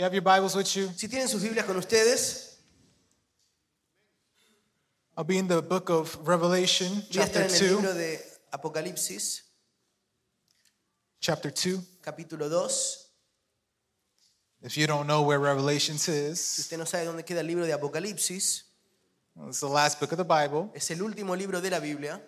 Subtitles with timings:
[0.00, 0.88] You have your Bibles with you?
[0.96, 2.56] Si tienen sus Biblias con ustedes,
[5.14, 7.70] I'll be in the book of Revelation, voy a estar chapter en el 2.
[7.82, 8.18] libro de
[8.50, 9.42] Apocalipsis,
[11.20, 11.80] Chapter 2.
[12.00, 13.10] capítulo 2.
[14.62, 17.66] If you don't know where Revelations Si is, usted no sabe dónde queda el libro
[17.66, 18.62] de Apocalipsis,
[19.48, 20.70] it's the last book of the Bible.
[20.74, 22.18] es el último libro de la Biblia.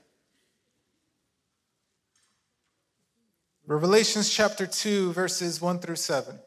[3.66, 6.39] Revelations chapter 2, verses 1 through 7.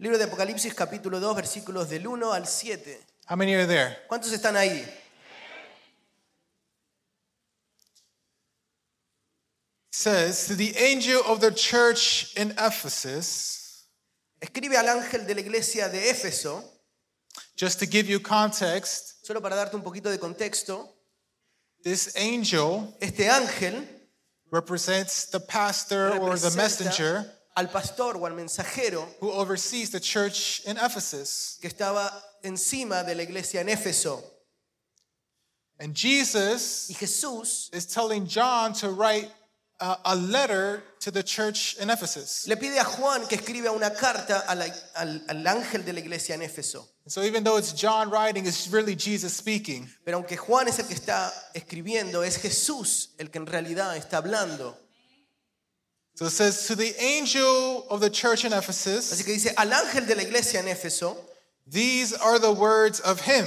[0.00, 3.06] Libro de Apocalipsis, capítulo 2, versículos del 1 al 7.
[3.28, 3.98] How many are there?
[4.08, 4.82] ¿Cuántos están ahí?
[9.90, 13.84] Says, To the angel of the church in Ephesus,
[14.40, 16.64] Escribe al ángel de la iglesia de Éfeso,
[17.54, 20.88] just to give you context, solo para darte un poquito de contexto,
[21.84, 23.86] this angel este ángel
[24.50, 30.60] represents the pastor or the messenger al pastor o al mensajero who oversees the church
[30.66, 31.58] in Ephesus.
[31.60, 32.10] que estaba
[32.42, 34.22] encima de la iglesia en Éfeso.
[35.78, 39.30] And Jesus Y Jesús is telling John to write
[39.80, 42.46] a, a letter to the church in Ephesus.
[42.46, 46.00] le pide a Juan que escriba una carta a la- al, al ángel de la
[46.00, 46.86] iglesia en Éfeso.
[47.06, 49.88] So even though it's John writing, it's really Jesus speaking.
[50.04, 54.18] Pero aunque Juan es el que está escribiendo, es Jesús el que en realidad está
[54.18, 54.76] hablando.
[56.20, 59.72] So it says, To the angel of the church in Así Ephesus, que dice, al
[59.72, 61.16] ángel de la iglesia en Éfeso,
[61.66, 63.46] these are the words of him.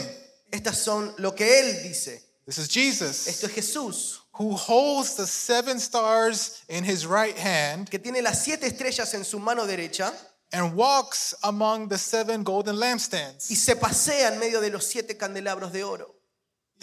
[0.51, 2.19] estas son lo que él dice.
[2.47, 7.91] This is Jesus, Esto es Jesús, who holds the seven stars in his right hand
[7.91, 10.11] que tiene las siete estrellas en su mano derecha
[10.51, 13.43] and walks among the seven golden y lampstands.
[13.43, 16.15] se pasea en medio de los siete candelabros de oro.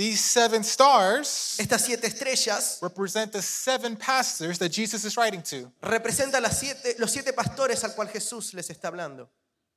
[0.01, 5.71] These seven stars Estas siete estrellas represent the seven pastors that Jesus is writing to.
[5.83, 9.29] representan las siete, los siete pastores al cual Jesús les está hablando.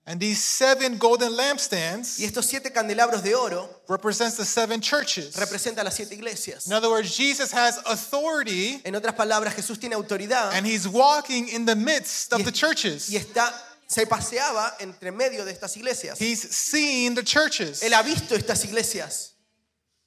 [0.05, 5.35] And these seven golden Y lampstands estos siete candelabros de oro represents the seven churches.
[5.35, 6.67] representan las siete iglesias.
[6.67, 11.49] In other words, Jesus has authority En otras palabras, Jesús tiene autoridad and he's walking
[11.49, 13.09] in the midst of y, the churches.
[13.09, 13.51] y está,
[13.87, 16.17] se paseaba entre medio de estas iglesias.
[16.17, 17.83] He's seen the churches.
[17.83, 19.32] Él ha visto estas iglesias.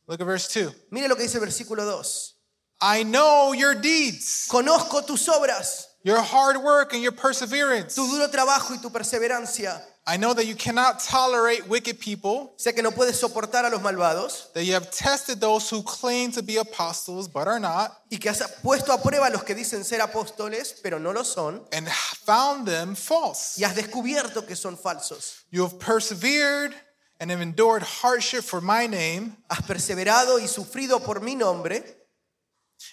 [0.08, 0.72] Look at verse 2.
[0.90, 2.34] Mire lo que dice el versículo 2.
[2.80, 7.94] I know your deeds, Conozco tus obras, your hard work and your perseverance.
[7.94, 9.80] tu duro trabajo y tu perseverancia.
[10.08, 13.80] I know that you cannot tolerate wicked people, Sé que no puedes soportar a los
[13.80, 18.18] malvados that you have tested those who claim to be apostles but are not, y
[18.18, 21.60] que has puesto a prueba a los que dicen ser apóstoles, pero no lo son,
[21.72, 21.88] and
[22.24, 23.58] found them false.
[23.58, 25.42] y has descubierto que son falsos.
[25.50, 26.72] You have persevered
[27.20, 31.82] and have endured hardship for my name, Has perseverado y sufrido por mi nombre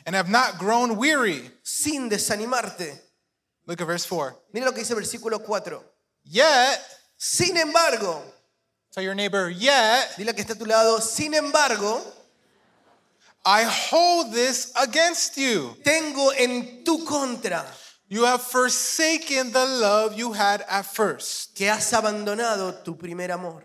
[0.06, 1.50] and have not grown weary.
[1.64, 3.00] sin desanimarte.
[3.66, 4.36] Look at verse 4.
[4.54, 5.82] Mira lo que dice versículo 4.
[6.26, 6.80] Yet,
[7.18, 8.22] Sin embargo,
[8.92, 12.02] tell your neighbor, yet dile que está a tu lado, sin embargo,
[13.46, 15.76] I hold this against you.
[15.84, 17.66] tengo en tu contra
[18.10, 21.56] You have forsaken the love you had at first.
[21.56, 23.64] que has abandonado tu primer amor.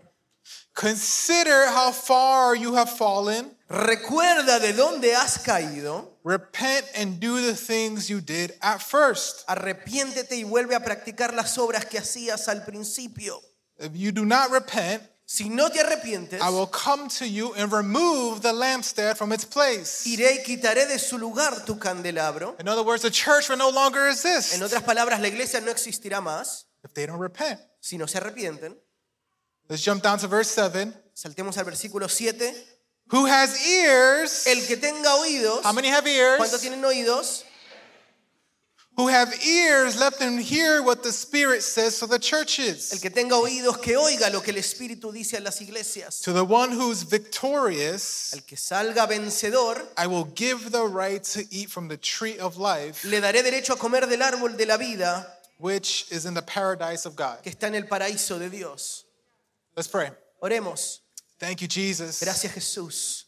[0.79, 3.51] Consider how far you have fallen.
[3.69, 9.43] Recuerda de dónde has caído, Repent and do the things you did at first.
[9.47, 13.41] arrepiéntete y vuelve a practicar las obras que hacías al principio.
[13.77, 17.71] If you do not repent, Si no te arrepientes, I will come to you and
[17.71, 20.03] remove the lampstand from its place.
[20.07, 22.55] iré y quitaré de su lugar tu candelabro.
[22.59, 25.69] In other words, the church will no longer exist En otras palabras, la iglesia no
[25.71, 27.59] existirá más if they don't repent.
[27.81, 28.75] si no se arrepienten.
[29.69, 30.93] Let's jump down to verse 7.
[31.15, 32.53] Saltemos al versículo 7.
[33.11, 34.47] Who has ears?
[34.47, 36.39] El que tenga oídos, How many have ears?
[36.39, 37.43] ¿cuántos tienen oídos?
[38.97, 42.91] Who have ears, let them hear what the Spirit says to the churches.
[42.91, 46.19] El que tenga oídos, que oiga lo que el Espíritu dice a las iglesias.
[46.21, 51.45] To the one who's victorious, El que salga vencedor, I will give the right to
[51.49, 54.77] eat from the tree of life, le daré derecho a comer del árbol de la
[54.77, 55.27] vida
[55.59, 57.41] which is in the paradise of God.
[57.43, 59.05] que está en el paraíso de Dios.
[59.75, 60.11] Let's pray.
[60.41, 60.99] Oremos.
[61.39, 62.19] Thank you, Jesus.
[62.21, 63.23] Gracias Jesús.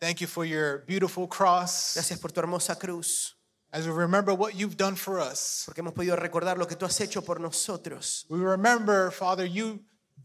[0.00, 1.94] Thank you for your beautiful cross.
[1.94, 3.34] Gracias por tu hermosa cruz.
[3.72, 6.86] As we remember what you've done for us, Porque hemos podido recordar lo que tú
[6.86, 8.24] has hecho por nosotros.
[8.30, 9.80] we remember, Father, you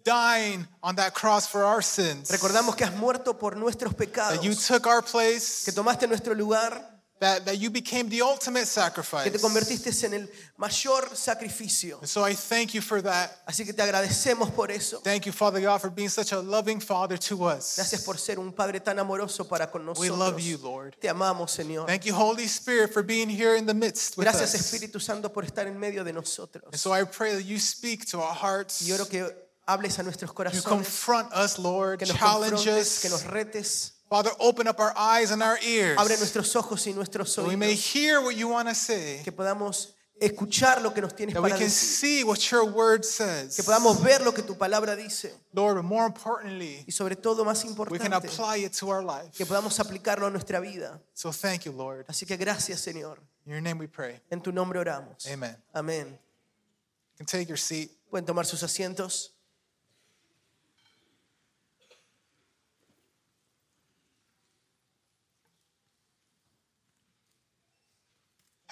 [0.06, 2.30] dying on that cross for our sins.
[2.32, 4.68] Recordamos que has muerto por nuestros That you pecados.
[4.68, 6.93] took our place, Que tomaste nuestro lugar.
[7.24, 9.24] That, that you became the ultimate sacrifice.
[9.24, 10.28] Que te convertiste en el
[10.58, 12.00] mayor sacrificio.
[12.00, 13.32] And so I thank you for that.
[13.48, 15.00] Así que te agradecemos por eso.
[15.00, 17.76] Thank you, Father God, for being such a loving Father to us.
[17.78, 20.10] Gracias por ser un Padre tan amoroso para con nosotros.
[20.10, 20.58] We love you.
[20.62, 20.98] Lord.
[21.00, 21.88] Te amamos, Señor.
[21.88, 24.74] Thank you, Holy Spirit, for being here in the midst with Gracias, us.
[24.74, 26.66] Espíritu Santo, por estar en medio de nosotros.
[26.66, 28.82] And so I pray that you speak to our hearts.
[28.82, 29.26] Y oro que
[29.66, 30.64] hables a nuestros corazones.
[30.64, 32.00] You confront us, Lord.
[32.00, 33.32] que nos Challenge confrontes, que nos us.
[33.32, 33.94] retes.
[34.10, 35.98] Father, open up our eyes and our ears.
[35.98, 39.22] Abre nuestros ojos y nuestros So we may oídos, hear what you want to say.
[39.24, 42.66] que podamos escuchar lo que nos tienes That we para can decir, see what your
[42.66, 43.56] word says.
[43.56, 47.44] que podamos ver lo que tu palabra dice Lord, but more importantly, y sobre todo
[47.44, 49.32] más we can importante, apply it to our life.
[49.36, 51.02] que podamos aplicarlo a nuestra vida.
[51.16, 52.06] So thank you, Lord.
[52.08, 53.18] Así que gracias, Señor.
[53.46, 54.20] In your name we pray.
[54.32, 55.26] En tu nombre oramos.
[55.32, 55.56] Amen.
[55.74, 56.08] Amén.
[56.08, 57.90] You can take your seat.
[58.12, 59.33] Pueden tomar sus asientos.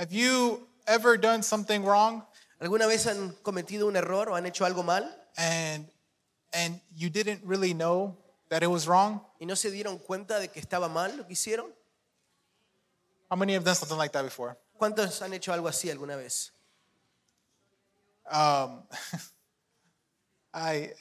[0.02, 2.26] Have you ever done something wrong
[2.60, 5.04] ¿Alguna vez han cometido un error o han hecho algo mal
[5.38, 5.88] and
[6.54, 8.18] and you didn't really know
[8.50, 9.22] that it was wrong?
[9.40, 11.72] y no se dieron cuenta de que estaba mal lo que hicieron?
[13.30, 14.58] How many have done something like that before?
[14.76, 16.52] ¿Cuántos han hecho algo así alguna vez?
[18.26, 18.82] Um,
[20.56, 20.94] I,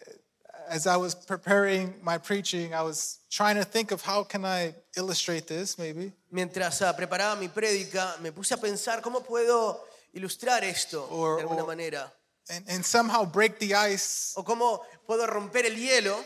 [0.69, 4.75] as I was preparing my preaching, I was trying to think of how can I
[4.97, 6.13] illustrate this, maybe.
[6.33, 9.81] Mientras ah, preparaba mi prédica, me puse a pensar cómo puedo
[10.15, 12.13] ilustrar esto Or- de alguna or- manera.
[12.51, 14.33] and, and somehow break the ice.
[14.37, 16.17] O cómo puedo romper el hielo.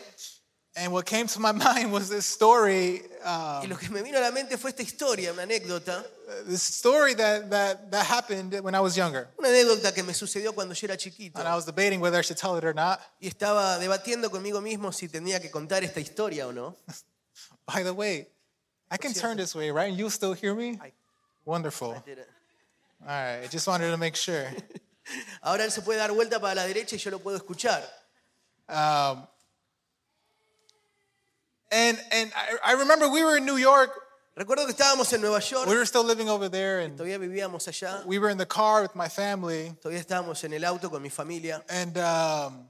[0.77, 4.17] And what came to my mind was this story, Y um, lo que me vino
[4.17, 6.03] a la mente fue esta historia, una anécdota.
[6.47, 9.29] this story that, that, that happened when I was younger.
[9.39, 11.39] Una anécdota que me sucedió cuando yo era chiquito.
[11.39, 12.99] And I was debating whether I should tell it or not.
[13.21, 16.75] Y estaba debatiendo conmigo mismo si tenía que contar esta historia o no.
[17.73, 18.27] By the way,
[18.91, 19.87] I can turn this way, right?
[19.89, 20.77] And you'll still hear me?
[20.83, 20.91] I-
[21.45, 21.89] Wonderful.
[21.93, 22.03] All
[23.07, 24.47] right, I just wanted to make sure.
[25.43, 27.83] Ahora él se puede dar vuelta para la derecha y yo lo puedo escuchar.
[28.67, 29.27] Um,
[31.75, 33.91] and and I, I remember we were in New York.
[34.37, 37.67] Recuerdo que estábamos en Nueva York, We were still living over there, and todavía vivíamos
[37.67, 39.73] allá, we were in the car with my family.
[39.81, 41.63] todavía estábamos en el auto con mi familia.
[41.69, 42.67] And um,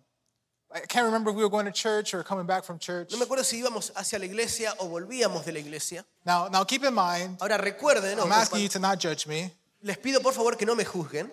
[0.71, 3.11] I can't remember if we were going to church or coming back from church.
[3.11, 6.03] No me acuerdo si íbamos hacia la iglesia o volvíamos de la iglesia.
[6.25, 8.25] Now, now keep in mind, Ahora recuerden, ¿no?
[8.25, 11.31] I'm asking you to not judge me, les pido por favor que no me juzguen,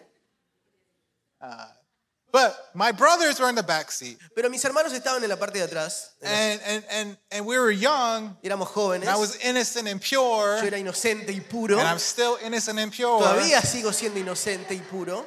[2.32, 5.58] but my brothers were in the back seat, pero mis hermanos estaban en la parte
[5.58, 6.12] de atrás.
[6.23, 8.37] and and and and we were young.
[8.43, 10.58] Éramos jóvenes, And I was innocent and pure.
[10.61, 11.79] yo era inocente y puro.
[11.79, 13.20] and I'm still innocent and pure.
[13.20, 15.26] Todavía sigo siendo inocente y puro,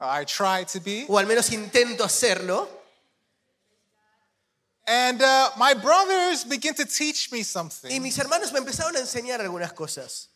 [0.00, 1.06] I try to be.
[1.08, 2.68] o al menos intento hacerlo.
[4.86, 7.90] And uh, my brothers begin to teach me something.
[7.90, 10.28] Y mis hermanos me empezaron a enseñar algunas cosas.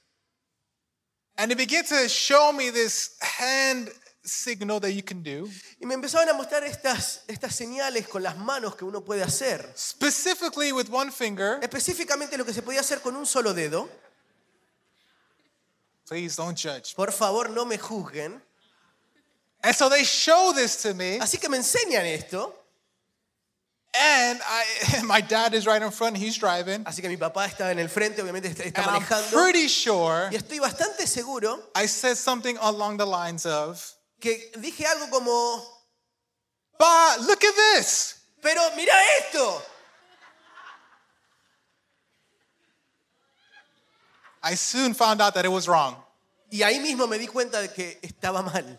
[1.36, 3.90] And they begin to show me this hand
[4.25, 5.49] signal that you can do,
[5.81, 9.73] Y me empezaron a mostrar estas, estas señales con las manos que uno puede hacer.
[9.76, 11.59] specifically with one finger.
[11.62, 13.88] Específicamente lo que se podía hacer con un solo dedo.
[16.06, 16.94] Please don't judge.
[16.94, 18.41] Por favor, no me juzguen.
[19.62, 22.55] And so they show this to me, Así que me enseñan esto.
[23.94, 26.17] and I, my dad is right in front.
[26.17, 29.03] He's driving, Así que mi papá estaba en el frente, obviamente está- está and I'm
[29.03, 29.31] manejando.
[29.32, 33.82] pretty sure Y estoy bastante seguro I said something along the lines of,
[34.20, 35.62] que dije algo como,
[36.79, 39.62] "Ba, look at this." pero mira esto.
[44.43, 45.97] I soon found out that it was wrong,
[46.50, 48.65] Y ahí mismo me di cuenta de que estaba mal.
[48.65, 48.79] and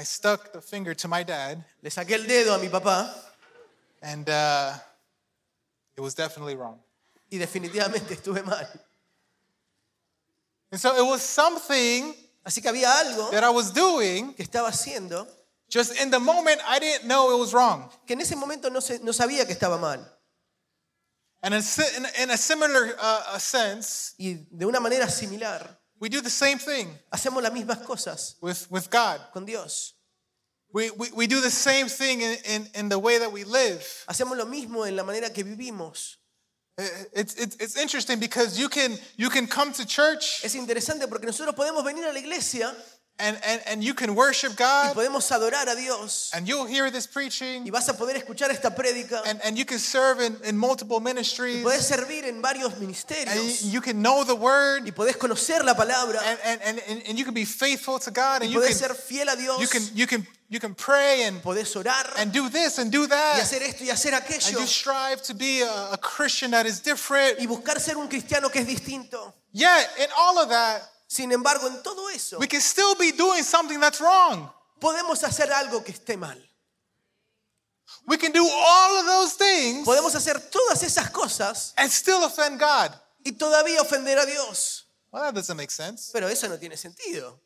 [0.00, 3.08] I stuck the finger to my dad, Le saqué el dedo a mi papá
[4.02, 4.74] and uh,
[5.96, 6.80] it was definitely wrong.
[7.30, 8.66] y definitivamente estuve mal.
[10.72, 12.14] And so it was something
[12.44, 14.34] Así que había algo that I was doing.
[14.34, 15.26] que estaba haciendo
[15.72, 17.90] Just in the moment, I didn't know it was wrong.
[18.06, 20.06] que en ese momento no, se- no sabía que estaba mal.
[21.42, 26.30] And in, in, a similar uh, sense, Y de una manera similar, we do the
[26.30, 29.20] same thing hacemos las mismas cosas with, with God.
[29.32, 29.94] con Dios.
[30.72, 33.84] We, we, we do the same thing in, in, in the way that we live.
[34.08, 36.16] Hacemos lo mismo en la manera que vivimos.
[36.76, 41.24] It's, it's, it's interesting because you can, you can come to church Es interesante porque
[41.24, 42.74] nosotros podemos venir a la iglesia
[43.20, 46.90] and, and, and you can worship y God podemos adorar a Dios and you'll hear
[46.90, 50.36] this y preaching vas a poder escuchar esta prédica and, and you can serve in,
[50.44, 54.34] in multiple y ministries podés servir en varios and ministerios you, you can know the
[54.34, 58.00] word y podés conocer la palabra and, and, and, and, and you can be faithful
[58.00, 60.26] to God and y you podés can, ser fiel a Dios you can, you can,
[60.48, 63.84] you can pray and, podés orar and do this and do y that hacer esto
[63.84, 67.38] y hacer and aquello you strive to be a, a Christian that is different.
[67.40, 69.32] y buscar ser un cristiano que es distinto.
[69.52, 73.42] Yet, in all of that, Sin embargo, en todo eso we can still be doing
[73.42, 74.50] something that's wrong.
[74.80, 76.40] podemos hacer algo que esté mal.
[78.06, 82.58] We can do all of those things Podemos hacer todas esas cosas and still offend
[82.58, 82.92] God.
[83.24, 84.84] y todavía ofender a Dios.
[85.10, 86.10] Well, that doesn't make sense.
[86.12, 87.38] Pero eso no tiene sentido.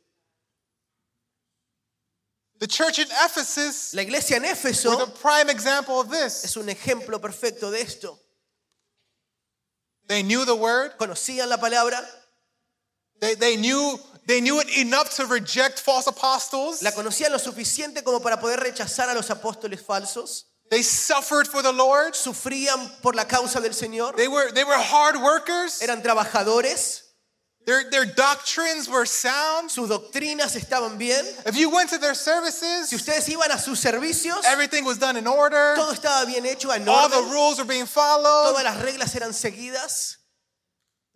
[2.59, 6.45] The church in Ephesus La iglesia en Éfeso prime example of this.
[6.45, 8.19] es un ejemplo perfecto de esto.
[10.09, 10.93] They knew the word.
[10.99, 12.01] Conocían la palabra,
[13.21, 16.83] They, they knew they knew it enough to reject false apostles.
[16.83, 20.45] la conocían lo suficiente como para poder rechazar a los apóstoles falsos.
[20.71, 22.15] They suffered for the Lord.
[22.15, 24.17] Sufrían por la causa del Señor.
[24.17, 25.81] They were they were hard workers.
[25.83, 27.03] Eran trabajadores.
[27.69, 29.71] Their their doctrines were sound.
[29.71, 31.23] Sus doctrinas estaban bien.
[31.45, 35.19] If you went to their Si services, ustedes iban a sus servicios, everything was done
[35.19, 35.75] in order.
[35.77, 37.31] todo estaba bien hecho, en All the orden.
[37.31, 38.53] rules were being followed.
[38.55, 40.17] Todas las reglas eran seguidas.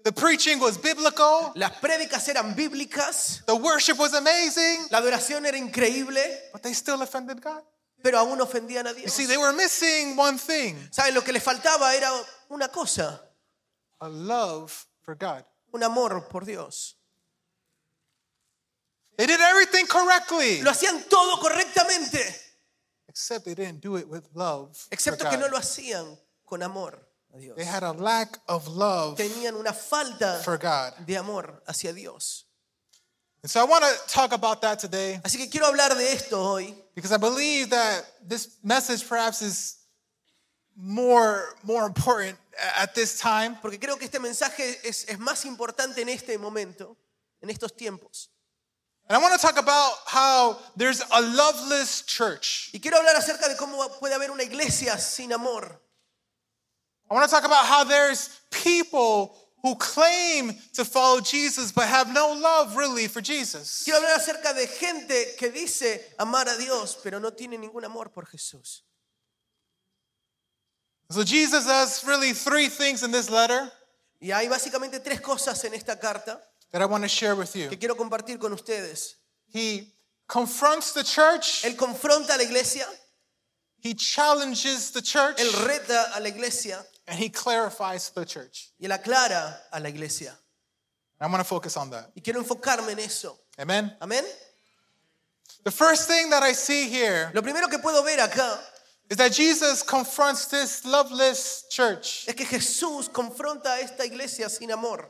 [0.05, 1.53] The preaching was biblical.
[1.57, 3.41] Las prédicas eran bíblicas.
[3.47, 4.89] The worship was amazing.
[4.91, 7.63] La adoración era increíble, But they still offended God.
[8.03, 9.15] pero aún ofendían a You Dios.
[9.15, 11.15] see, they were missing one thing ¿Saben?
[11.15, 12.11] Lo que les faltaba era
[12.51, 13.23] una cosa,
[14.03, 15.45] a love for God.
[15.73, 16.97] Un amor por Dios.
[19.17, 22.19] They did everything correctly, Lo hacían todo correctamente,
[23.09, 24.77] except they didn't do it with love.
[24.91, 26.99] excepto que no lo hacían con amor
[27.35, 27.57] a Dios.
[27.57, 30.95] They had a lack of love Tenían una falta for God.
[31.07, 32.45] de amor hacia Dios.
[33.43, 36.37] And so I want to talk about that today Así que quiero hablar de esto
[36.43, 39.77] hoy, because I believe that this message perhaps is
[40.75, 42.39] more more important
[42.77, 43.59] at this time.
[43.61, 46.97] porque creo que este mensaje es, es más importante en este momento,
[47.41, 48.31] en estos tiempos.
[49.09, 52.71] And I want to talk about how there's a loveless church.
[52.73, 55.81] Y quiero hablar acerca de cómo puede haber una iglesia sin amor.
[57.11, 62.13] I want to talk about how there's people who claim to follow Jesus but have
[62.13, 63.83] no love really for Jesus.
[63.85, 68.11] Quiero hablar acerca de gente que dice amar a Dios, pero no tiene ningún amor
[68.13, 68.83] por Jesús.
[71.13, 73.71] So Jesus does really three things in this letter
[74.21, 76.41] Y hay básicamente tres cosas en esta carta
[76.71, 77.69] that I want to share with you.
[77.69, 79.17] que quiero compartir con ustedes.
[79.53, 79.89] He
[80.27, 82.87] confronts the church, Él confronta a la iglesia,
[83.81, 88.71] he challenges the church, él reta a la iglesia and he clarifies the church.
[88.81, 90.33] y él aclara a la iglesia.
[91.21, 92.11] I want to focus on that.
[92.17, 93.39] Y quiero enfocarme en eso.
[93.59, 93.93] Amen.
[94.01, 94.25] Amén.
[95.65, 98.59] The first thing that I see here Lo primero que puedo ver acá
[99.13, 102.25] is that Jesus confronts this loveless church.
[102.27, 105.07] es que Jesús confronta a esta iglesia sin amor.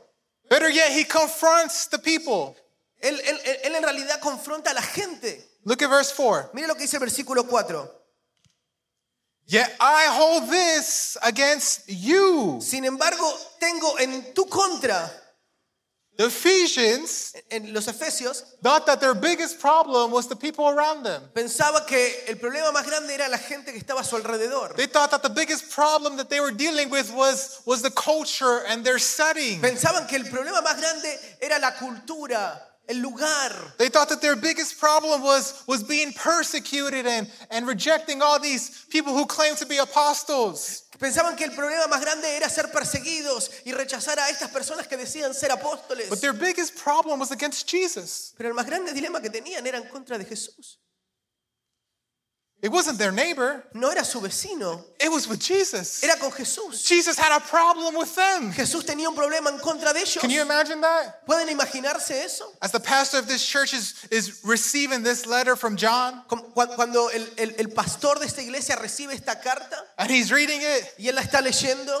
[0.49, 2.53] Better yet, he confronts the people.
[3.01, 5.41] Él, él- él- él en realidad confronta a la gente.
[5.63, 6.49] Look at verse 4.
[6.53, 7.89] Mire lo que dice el versículo 4.
[9.45, 12.59] Yet I hold this against you.
[12.61, 13.25] Sin embargo,
[13.59, 15.09] tengo en tu contra,
[16.15, 21.23] The Ephesians en los Efesios, thought that their biggest problem was the people around them.
[21.33, 24.75] pensaba que el problema más grande era la gente que estaba a su alrededor.
[24.75, 28.61] They thought that the biggest problem that they were dealing with was, was the culture
[28.67, 29.59] and their setting.
[29.59, 33.73] Pensaban que el problema más grande era la cultura, el lugar.
[33.77, 38.85] They thought that their biggest problem was, was being persecuted and, and rejecting all these
[38.89, 40.83] people who claimed to be apostles.
[40.99, 44.95] Pensaban que el problema más grande era ser perseguidos y rechazar a estas personas que
[44.95, 46.09] decían ser apóstoles.
[46.09, 48.33] But their biggest problem was against Jesus.
[48.37, 50.79] Pero el más grande dilema que tenían era en contra de Jesús.
[52.63, 56.01] It wasn't their neighbor, No era su vecino, it was with Jesus.
[56.01, 56.87] era con Jesús.
[56.87, 58.53] Jesus had a problem with them.
[58.53, 60.21] Jesús tenía un problema en contra de ellos.
[60.21, 61.25] Can you imagine that?
[61.27, 62.45] ¿Pueden imaginarse eso?
[62.61, 66.23] As the pastor of this church is, is receiving this letter from John,
[66.55, 70.85] Cuando el, el- el pastor de esta iglesia recibe esta carta and he's reading it,
[70.97, 71.91] y él la está leyendo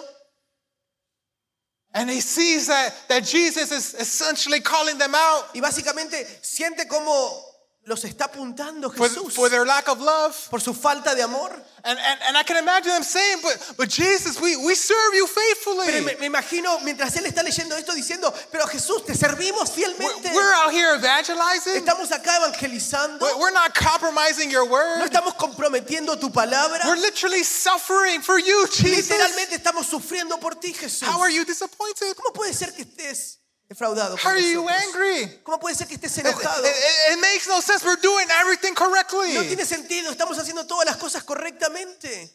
[1.93, 7.43] and he sees that, that Jesus is essentially calling them out y básicamente siente como
[7.85, 10.33] los está apuntando for, Jesús for their lack of love.
[10.49, 11.51] por su falta de amor.
[11.85, 15.27] And, and, and I can imagine them saying, but, but Jesus, we, we serve you
[15.27, 16.15] Pero me, faithfully.
[16.21, 20.31] me imagino mientras él está leyendo esto diciendo, pero Jesús, te servimos We're, fielmente.
[20.33, 21.75] we're out here evangelizing.
[21.75, 23.19] Estamos acá evangelizando.
[23.19, 25.01] We're we're not compromising your No word.
[25.03, 26.79] estamos comprometiendo tu palabra.
[26.85, 29.09] We're literally suffering for you, Jesus.
[29.09, 31.05] Literalmente estamos sufriendo por ti, Jesús.
[31.05, 32.15] How are you disappointed?
[32.15, 33.39] ¿Cómo puede ser que estés
[33.73, 35.39] defraudado How are you angry?
[35.43, 36.65] ¿Cómo puede ser que estés It, enojado?
[36.65, 37.83] it- it makes no sense.
[37.85, 39.33] We're doing everything correctly.
[39.33, 42.31] No tiene sentido, estamos haciendo todas las cosas correctamente.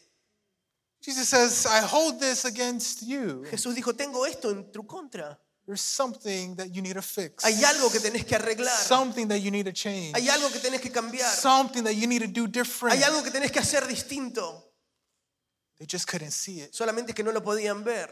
[1.01, 3.43] Jesus says, I hold this against you.
[3.49, 5.39] Jesús dijo, tengo esto en tu contra.
[5.65, 7.45] There's something that you need to fix.
[7.45, 8.75] Hay algo que tenés que arreglar.
[8.75, 10.15] Something that you need to change.
[10.15, 11.31] Hay algo que tenés que cambiar.
[11.33, 12.95] Something that you need to do different.
[12.97, 14.65] Hay algo que tenés que hacer distinto.
[15.77, 16.73] They just couldn't see it.
[16.73, 18.09] Solamente que no lo podían ver.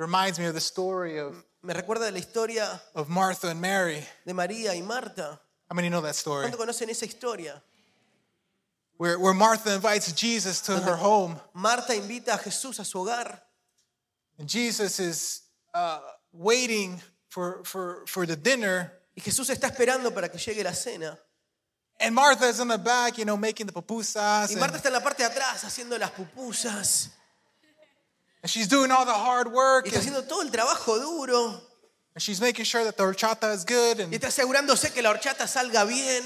[0.00, 4.02] Reminds me of the story of, Me recuerda de la historia of Martha and Mary.
[4.24, 5.38] de María y Marta.
[5.68, 6.46] How many know that story?
[6.46, 7.62] ¿Cuánto conocen esa historia?
[8.96, 13.40] Where, where Martha invites Jesus to her home, Marta invita a Jesús a su hogar
[14.38, 15.42] and Jesus is
[15.74, 16.00] uh,
[16.32, 21.18] waiting for, for, for the dinner, y Jesús está esperando para que llegue la cena.
[22.00, 24.48] And Martha's in the back, you know, making the pupusas.
[24.48, 27.10] Y And, Marta está en la parte de atrás haciendo las pupusas.
[28.42, 29.84] And she's doing all the hard work.
[29.86, 31.60] Y está And, haciendo todo el trabajo duro.
[32.14, 33.98] and she's making sure that the horchata is good.
[33.98, 36.24] Y And, está asegurándose que la horchata salga bien.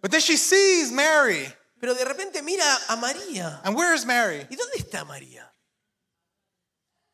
[0.00, 1.46] but then she sees Mary.
[1.80, 3.60] Pero de repente mira a María.
[3.64, 4.46] And where's Mary?
[4.50, 5.44] ¿Y dónde está María?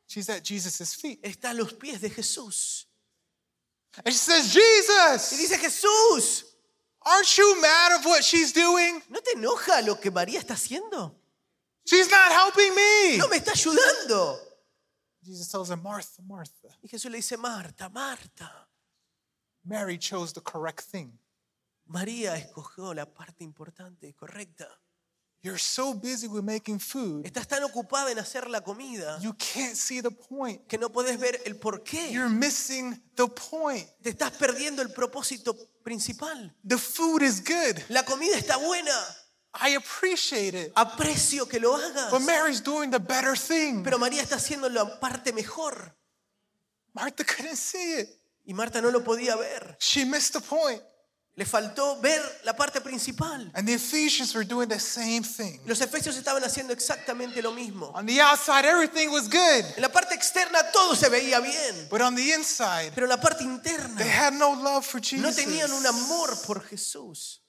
[0.08, 1.20] She's at Jesus' feet.
[1.22, 2.84] Está a los pies de Jesús.
[4.04, 6.44] And she says, Y Jesus, dice Jesús,
[7.06, 9.02] aren't you mad of what she's doing?
[9.08, 11.14] ¿no te enoja lo que María está haciendo?
[11.86, 13.16] She's not helping me.
[13.18, 14.38] No me está ayudando.
[15.24, 18.68] Jesus tells her, Martha, Martha, Y Jesús le dice, Marta, Marta.
[19.64, 21.18] Mary chose the correct thing.
[21.86, 24.68] María escogió la parte importante y correcta.
[25.42, 29.76] You're so busy with making food, Estás tan ocupada en hacer la comida you can't
[29.76, 30.66] see the point.
[30.66, 32.10] que no puedes ver el por qué.
[32.10, 33.86] You're missing the point.
[34.02, 36.52] Te estás perdiendo el propósito principal.
[36.66, 37.78] The food is good.
[37.90, 38.92] La comida está buena.
[39.58, 40.72] I appreciate it.
[40.74, 42.10] Aprecio que lo hagas.
[42.10, 43.84] But Mary's doing the better thing.
[43.84, 45.94] Pero María está haciendo la parte mejor.
[46.92, 48.08] Martha couldn't see it.
[48.46, 49.76] Y Marta no lo podía ver.
[49.80, 50.82] She missed the point.
[51.38, 53.50] Le faltó ver la parte principal.
[53.54, 55.60] And the Ephesians were doing the same thing.
[55.66, 57.92] Los efesios estaban haciendo exactamente lo mismo.
[57.94, 59.64] On the outside, everything was good.
[59.76, 61.88] En la parte externa todo se veía bien.
[61.90, 65.30] But on the inside, Pero en la parte they interna had no love for no
[65.30, 65.86] tenían un Jesus.
[65.86, 67.40] amor por Jesús.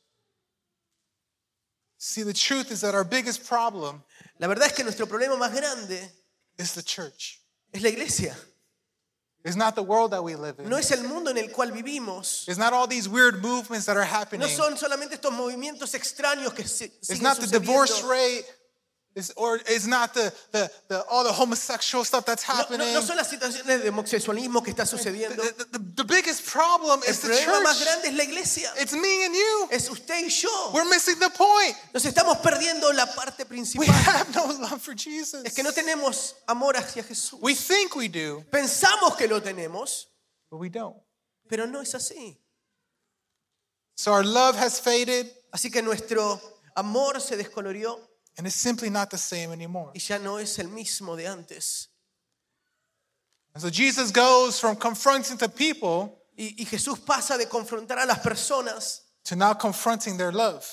[1.98, 4.04] See, the truth is that our biggest problem
[4.38, 6.12] La verdad es que nuestro problema más grande
[6.60, 7.40] is the church.
[7.72, 8.36] es la iglesia.
[9.48, 10.68] It's not the world that we live in.
[10.70, 12.46] No es el mundo en el cual vivimos.
[12.50, 14.42] It's not all these weird movements that are happening.
[14.42, 18.44] No son solamente estos movimientos extraños que se, It's not the divorce rate.
[19.18, 22.94] It's, or it's not the, the, the, all the homosexual stuff that's No, happening.
[22.94, 25.42] no- no son las situaciones de homosexualismo que está sucediendo.
[25.42, 27.30] the, the- the biggest problem El is the
[27.64, 28.72] más grande es la iglesia.
[28.80, 29.68] It's me and you.
[29.72, 30.72] Es usted y yo.
[30.72, 31.76] We're missing the point.
[31.96, 33.88] Nos estamos perdiendo la parte We principal.
[33.88, 35.44] have no love for Jesus.
[35.44, 37.40] Es que no tenemos amor hacia Jesús.
[37.42, 40.06] We think we do, Pensamos que lo tenemos,
[40.52, 40.96] but we don't.
[41.50, 42.38] pero no es así.
[43.96, 46.40] So our love has faded, Así que nuestro
[46.76, 48.00] amor se descolorió
[48.38, 49.92] and it's simply not the same anymore.
[49.96, 51.88] y ya no es el mismo de antes.
[53.54, 58.06] And so Jesus goes from confronting the people Y, y Jesús pasa de confrontar a
[58.06, 60.64] las personas to now confronting their love.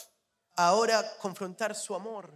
[0.58, 2.28] ahora confrontar su amor.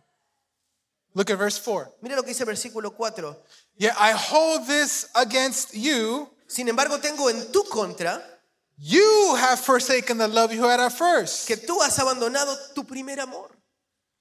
[1.14, 1.92] Look at verse 4.
[2.02, 3.36] Mira lo que dice el versículo 4.
[3.76, 6.28] Yet I hold this against you.
[6.46, 8.22] Sin embargo, tengo en tu contra
[8.78, 11.46] You have forsaken the love you had at first.
[11.48, 13.50] que tú has abandonado tu primer amor.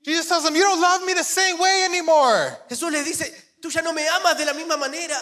[0.08, 2.58] Jesus tells them, You don't love me the same way anymore.
[2.70, 3.30] Jesús les dice,
[3.62, 5.18] tú ya no me amas de la misma manera.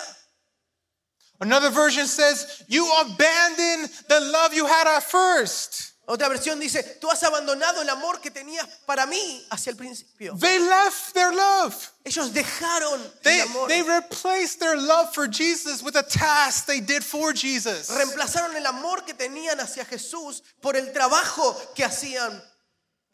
[1.41, 5.93] Another version says, You abandoned the love you had at first.
[6.07, 10.35] Otra versión dice, tú has abandonado el amor que tenías para mí hacia el principio.
[10.37, 11.91] They left their love.
[12.05, 13.67] Ellos dejaron They, el amor.
[13.67, 17.89] they replaced their love for Jesus with a task they did for Jesus.
[17.89, 22.39] Reemplazaron el amor que tenían hacia Jesús por el trabajo que hacían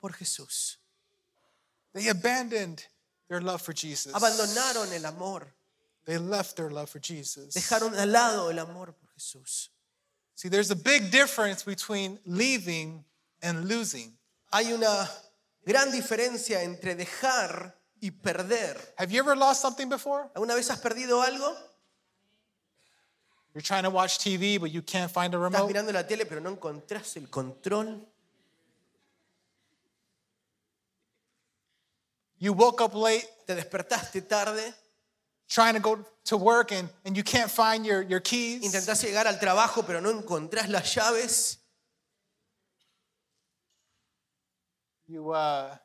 [0.01, 0.80] por Jesús.
[1.93, 2.85] They abandoned
[3.29, 4.13] their love for Jesus.
[4.13, 5.47] Abandonaron el amor.
[6.05, 7.53] They left their love for Jesus.
[7.53, 9.69] Dejaron al lado el amor por Jesús.
[10.35, 13.03] See, there's a big difference between leaving
[13.41, 14.13] and losing.
[14.51, 15.07] Hay una
[15.65, 18.77] gran diferencia entre dejar y perder.
[18.97, 20.29] Have you ever lost something before?
[20.35, 21.55] ¿Alguna vez has perdido algo?
[23.53, 25.67] You're trying to watch TV, but you can't find a Estás remote.
[25.67, 28.07] mirando la tele pero no encontrás el control.
[32.41, 34.73] You woke up late Te despertaste tarde,
[35.47, 38.63] trying to go to work and, and you can't find your, your keys.
[38.63, 41.57] intentás llegar al trabajo pero no encontrás las llaves.
[45.07, 45.75] You, uh,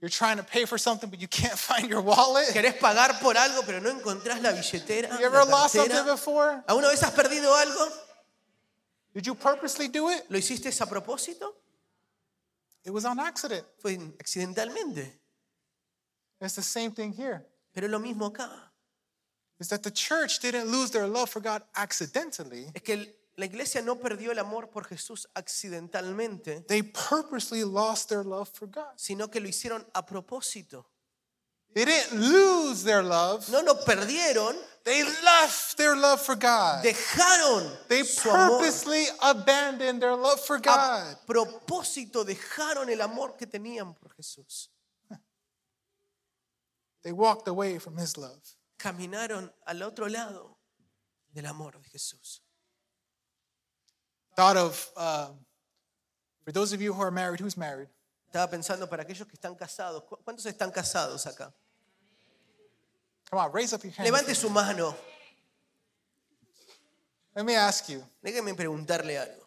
[0.00, 2.46] you're trying to pay for something, but you can't find your wallet.
[2.52, 5.18] Querés pagar por algo pero no encontrás la billetera.
[5.18, 6.62] You ever lost something before?
[6.68, 7.90] ¿Alguna vez has perdido algo?
[9.12, 10.22] Did you purposely do it?
[10.28, 11.52] ¿Lo hiciste a propósito?
[12.84, 13.64] It was on accident.
[13.80, 15.23] Fue accidentalmente.
[16.44, 17.46] It's the same thing here.
[17.72, 18.50] Pero es lo mismo acá.
[19.58, 22.70] Is that the church didn't lose their love for God accidentally.
[22.74, 28.08] Es que el- la iglesia no perdió el amor por Jesús accidentalmente, They purposely lost
[28.08, 28.92] their love for God.
[28.96, 30.86] sino que lo hicieron a propósito.
[31.74, 33.48] They didn't lose their love.
[33.48, 36.82] No lo perdieron, They left their love for God.
[36.84, 38.58] dejaron They su amor.
[38.60, 41.16] purposely abandoned their love for A God.
[41.26, 44.70] propósito dejaron el amor que tenían por Jesús.
[47.04, 48.40] They walked away from his love.
[48.78, 50.56] Caminaron al otro lado
[51.32, 52.40] del amor de Jesús.
[54.36, 55.38] thought of, um,
[56.44, 57.88] for those of you who are married, who's married?
[58.28, 60.02] Estaba pensando para aquellos que están casados.
[60.08, 61.52] ¿cu- ¿Cuántos están casados acá?
[63.30, 64.04] Come on, raise up your hand.
[64.06, 64.96] Levante su mano.
[67.36, 68.02] Let me ask you.
[68.24, 69.43] Déjenme preguntarle algo.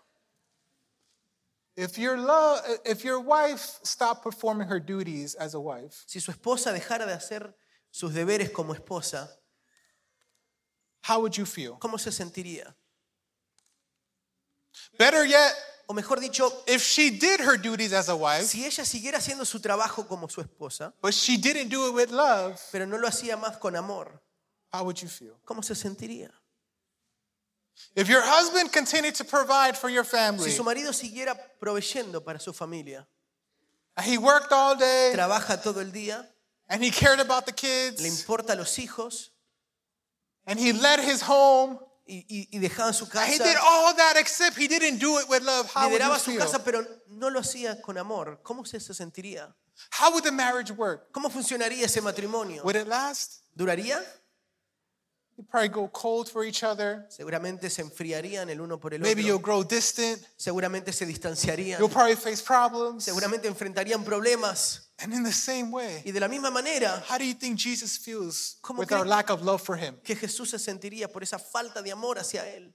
[1.78, 6.32] If your love, if your wife stopped performing her duties as a wife, Si su
[6.32, 7.54] esposa dejara de hacer
[7.92, 9.30] sus deberes como esposa,
[11.04, 11.78] how would you feel?
[11.80, 12.74] ¿cómo se sentiría?
[14.98, 15.54] Better yet,
[15.90, 19.46] O mejor dicho, if she did her duties as a wife, si ella siguiera haciendo
[19.46, 23.08] su trabajo como su esposa, but she didn't do it with love, pero no lo
[23.08, 24.22] hacía más con amor,
[24.74, 25.40] how would you feel?
[25.46, 26.30] ¿cómo se sentiría?
[27.96, 32.40] If your husband continued to provide for your family, Si su marido siguiera proveyendo para
[32.40, 33.08] su familia,
[33.96, 36.26] and he worked all day, trabaja todo el día,
[36.70, 39.30] and he cared about the le kids, importa a los hijos
[40.46, 43.94] and he led his home, y, y- y dejaba su and he did casa, all
[43.96, 46.40] that except he didn't do it with love, how would you lideraba su feel?
[46.40, 49.54] casa, pero no lo hacía con amor, ¿cómo se se sentiría?
[49.92, 51.12] How would the marriage work?
[51.12, 52.64] ¿Cómo funcionaría ese matrimonio?
[52.64, 53.42] Would it last?
[53.56, 54.02] ¿Duraría?
[55.38, 57.06] You'd probably go cold for each other.
[57.10, 59.44] Seguramente se enfriarían el uno por el Maybe you'll otro.
[59.46, 60.20] grow distant.
[60.36, 61.78] Seguramente se distanciarían.
[61.78, 63.04] You'll probably face problems.
[63.06, 64.90] Seguramente enfrentarían problemas.
[65.00, 68.00] And in the same way, Y de la misma manera how do you think Jesus
[68.00, 69.96] feels ¿Cómo with our lack of love for him?
[70.04, 72.74] que Jesús se sentiría por esa falta de amor hacia Él.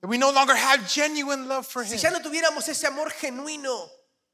[0.00, 2.00] That we no longer have genuine love for Si him.
[2.00, 3.88] ya no tuviéramos ese amor genuino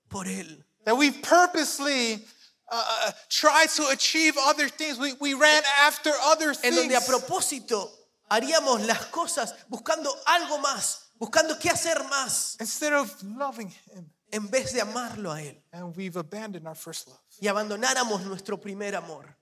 [0.09, 0.62] por Él.
[0.85, 2.25] That we purposely
[2.68, 4.98] uh, uh, try to achieve other things.
[4.98, 7.07] We, we ran after other En donde a things.
[7.09, 7.90] propósito
[8.29, 14.11] haríamos las cosas buscando algo más, buscando qué hacer más, Instead of loving him.
[14.33, 15.62] en vez de amarlo a Él.
[15.72, 17.20] And we've abandoned our first love.
[17.40, 19.37] Y abandonáramos nuestro primer amor.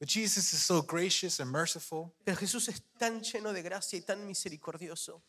[0.00, 2.12] But Jesus is so gracious and merciful.
[2.24, 5.22] Pero Jesús es tan lleno de gracia y tan misericordioso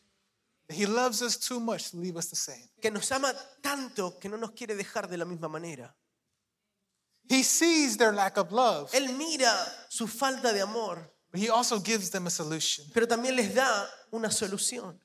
[0.68, 2.68] He loves us too much to leave us the same.
[2.80, 5.94] que nos ama tanto que no nos quiere dejar de la misma manera.
[7.28, 9.52] He sees their lack of love, Él mira
[9.88, 12.84] su falta de amor, but He also gives them a solution.
[12.92, 14.98] pero también les da una solución.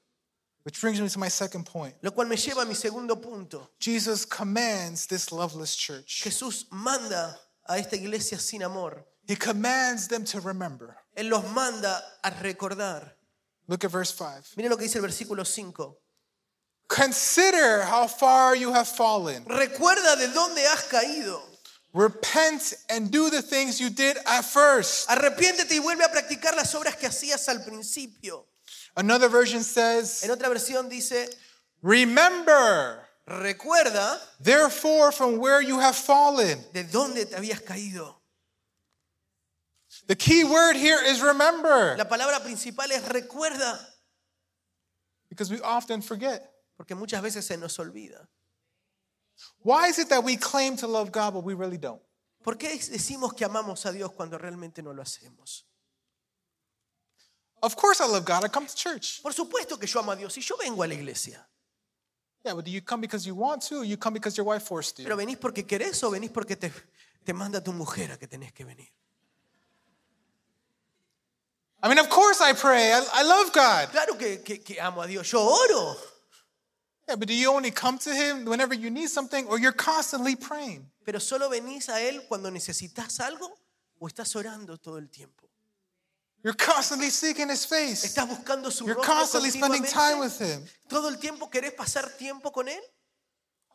[0.63, 1.95] Which brings me to my second point.
[2.01, 3.71] Lo cual me lleva a mi segundo punto.
[3.79, 6.21] Jesus commands this loveless church.
[6.23, 9.05] Jesús manda a esta iglesia sin amor.
[9.27, 10.97] He commands them to remember.
[11.15, 13.13] Él los manda a recordar.
[13.69, 14.55] Look at verse 5.
[14.57, 15.95] Miren lo que dice el versículo 5.
[16.87, 19.45] Consider how far you have fallen.
[19.45, 21.39] Recuerda de dónde has caído.
[21.93, 25.07] Repent and do the things you did at first.
[25.07, 28.47] Arrepiéntete y vuelve a practicar las obras que hacías al principio.
[28.95, 31.29] Another version says, En otra versión dice,
[31.83, 36.65] Remember, recuerda therefore, from where you have fallen.
[36.73, 38.18] de dónde te habías caído.
[40.09, 43.79] The key word here is remember La palabra principal es recuerda,
[45.29, 46.49] because we often forget.
[46.75, 48.27] porque muchas veces se nos olvida.
[49.61, 52.01] Why is it that we claim to love God, but we really don't?
[52.43, 55.63] ¿Por qué decimos que amamos a Dios cuando realmente no lo hacemos?
[57.61, 58.43] Of course, I love God.
[58.43, 59.21] I come to church.
[59.21, 61.45] Por supuesto que yo amo a Dios y yo vengo a la iglesia.
[62.43, 64.63] Yeah, but do you come because you want to, or you come because your wife
[64.63, 65.05] forced you?
[65.05, 66.71] Pero venís porque querés o venís porque te,
[67.23, 68.87] te manda tu mujer a que tenés que venir.
[71.81, 72.91] I mean, of course I pray.
[72.93, 73.89] I, I love God.
[73.91, 75.95] Claro que, que- que amo a Dios, yo oro.
[77.07, 80.35] Yeah, but do you only come to Him whenever you need something, or you're constantly
[80.35, 80.85] praying?
[81.05, 83.49] Pero solo venís a Él cuando necesitas algo
[83.99, 85.47] o estás orando todo el tiempo.
[86.43, 88.05] You're constantly seeking His face.
[88.05, 90.37] Estás buscando su You're constantly spending time with.
[90.39, 90.63] Him.
[90.87, 92.79] Todo el tiempo querés pasar tiempo con Él.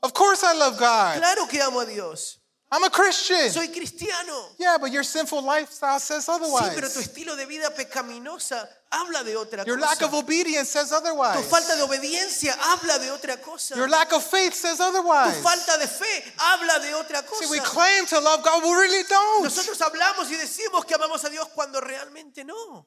[0.02, 1.16] Of course I love God.
[1.18, 2.38] Claro que amo a Dios.
[2.74, 3.50] I'm a Christian.
[3.50, 4.48] Soy cristiano.
[4.58, 6.96] Yeah, but your sinful lifestyle says Sí, pero tu otherwise.
[6.96, 10.24] estilo de vida pecaminosa habla de otra Your lack of cosa.
[10.24, 11.44] obedience says Tu otherwise.
[11.48, 13.76] falta de obediencia habla de otra cosa.
[13.76, 15.40] Your lack of faith says Tu otherwise.
[15.40, 17.70] falta de fe habla de otra See, we cosa.
[17.70, 19.44] claim to love God, but we really don't.
[19.44, 22.86] Nosotros hablamos y decimos que amamos a Dios cuando realmente no.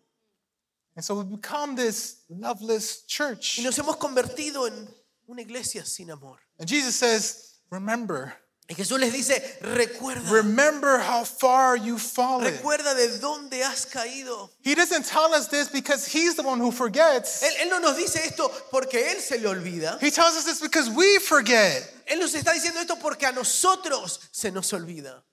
[0.98, 3.60] And so we become this loveless church.
[3.60, 4.90] Y nos hemos convertido en
[5.30, 6.40] una iglesia sin amor.
[6.60, 8.34] And Jesus says, Remember,
[8.70, 12.44] Y Jesús les dice, recuerda, remember how far you've fallen.
[12.44, 14.50] recuerda de dónde has caído.
[14.62, 17.44] He doesn't tell us this because he's the one who forgets.
[17.44, 19.98] Él, él no nos dice esto porque Él se le olvida.
[20.02, 21.82] He tells us this because we forget.
[22.08, 25.24] Él nos está diciendo esto porque a nosotros se nos olvida.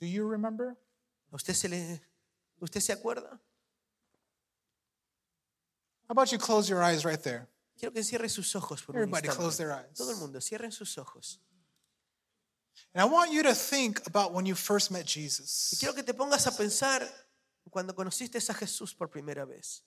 [0.00, 0.76] Do you remember?
[1.32, 2.00] ¿A usted se le,
[2.60, 3.38] usted se acuerda?
[6.08, 7.46] How about you close your eyes right there?
[7.78, 9.38] Quiero que cierre sus ojos por un Everybody instante.
[9.38, 9.94] close their eyes.
[9.96, 11.40] Todo el mundo, cierren sus ojos.
[12.94, 15.76] And I want you to think about when you first met Y Jesus.
[15.78, 17.02] quiero que te pongas a pensar
[17.70, 19.82] cuando conociste a Jesús por primera vez.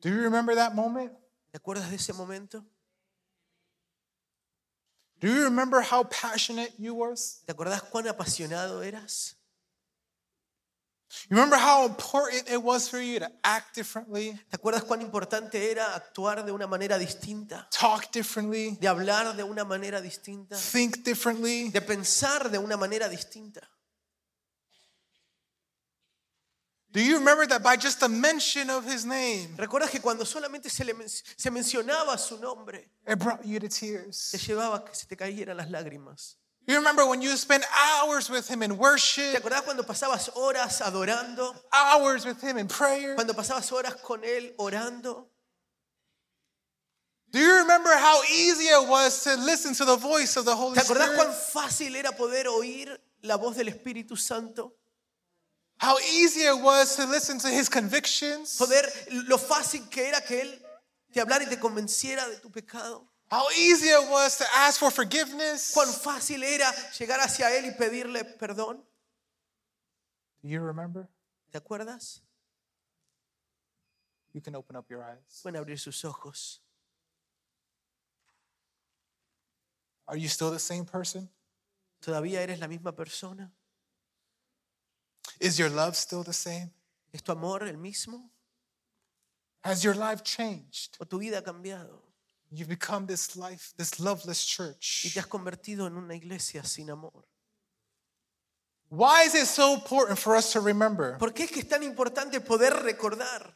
[0.00, 1.12] Do you remember that moment?
[1.52, 2.64] ¿Te acuerdas de ese momento?
[5.20, 7.42] Do you remember how passionate you was?
[7.46, 9.36] ¿Te acuerdas cuán apasionado eras?
[11.28, 15.70] You remember how important it was for you to act differently, ¿Te acuerdas cuán importante
[15.70, 17.68] era actuar de una manera distinta?
[17.70, 20.56] talk differently, De hablar de una manera distinta?
[20.56, 21.68] think differently?
[21.70, 23.60] De pensar de una manera distinta?
[26.92, 30.68] Do you remember that by just a mention of his name, ¿Recuerdas que cuando solamente
[30.68, 34.32] se, le se mencionaba su nombre, it brought you to te tears?
[34.46, 36.36] llevaba a que se te cayeran las lágrimas?
[36.66, 40.80] You remember when you spent hours with him in ¿Te worship, acordás cuando pasabas horas
[40.80, 41.54] adorando?
[41.72, 43.14] hours with him in prayer?
[43.16, 45.26] Cuando pasabas horas con Él orando?
[47.30, 50.74] Do you remember how easy it was to listen to the voice of the Holy
[50.74, 51.52] ¿Te acordás cuán Spirit?
[51.52, 54.74] fácil era poder oír la voz del Espíritu Santo?
[55.78, 58.56] How easy it was to listen to his convictions?
[58.56, 58.84] Poder,
[59.26, 60.58] lo fácil que era que Él
[61.12, 63.08] te hablara y te convenciera de tu pecado.
[63.32, 65.72] How easy it was to ask for forgiveness?
[65.72, 68.84] Cuán fácil era llegar hacia Él y pedirle perdón.
[70.42, 71.08] Do you remember?
[71.50, 72.20] ¿Te acuerdas?
[74.34, 75.40] You can open up your eyes.
[75.42, 76.60] Pueden abrir sus ojos.
[80.06, 81.30] Are you still the same person?
[82.02, 83.50] ¿Todavía eres la misma persona?
[85.40, 86.70] Is your love still the same?
[87.14, 88.28] ¿Es tu amor el mismo?
[89.64, 90.98] Has your life changed?
[91.00, 92.11] ¿O tu vida ha cambiado?
[92.54, 95.10] You've become this life, this loveless Y church.
[95.14, 97.24] te has convertido en una iglesia sin amor.
[98.90, 101.16] Why is it so important for us to remember?
[101.18, 103.54] ¿Por qué es que es tan importante poder recordar?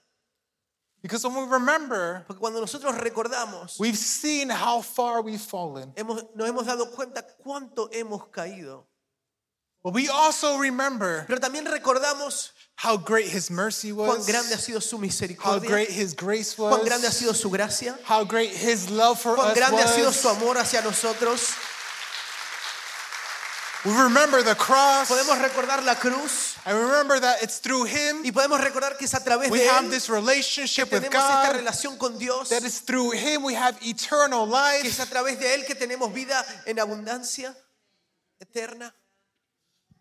[1.02, 5.92] Because when we remember, Porque cuando nosotros recordamos, we've seen how far we've fallen.
[5.94, 8.86] hemos, nos hemos dado cuenta cuánto hemos caído.
[9.84, 14.58] But we also remember Pero también recordamos how great his mercy cuán was, grande ha
[14.58, 18.24] sido su how misericordia, great his grace cuán grande ha was, sido su gracia, how
[18.24, 20.36] great his love for cuán us grande ha sido su was.
[20.36, 21.54] amor hacia nosotros.
[23.84, 25.08] We remember the cross.
[25.08, 29.14] Podemos recordar la cruz I remember that it's through him y podemos recordar que es
[29.14, 31.56] a través we de have él this que relationship with tenemos esta God.
[31.60, 35.02] relación con Dios, That is through him we have eternal que es life.
[35.02, 37.54] a través de él que tenemos vida en abundancia
[38.40, 38.92] eterna.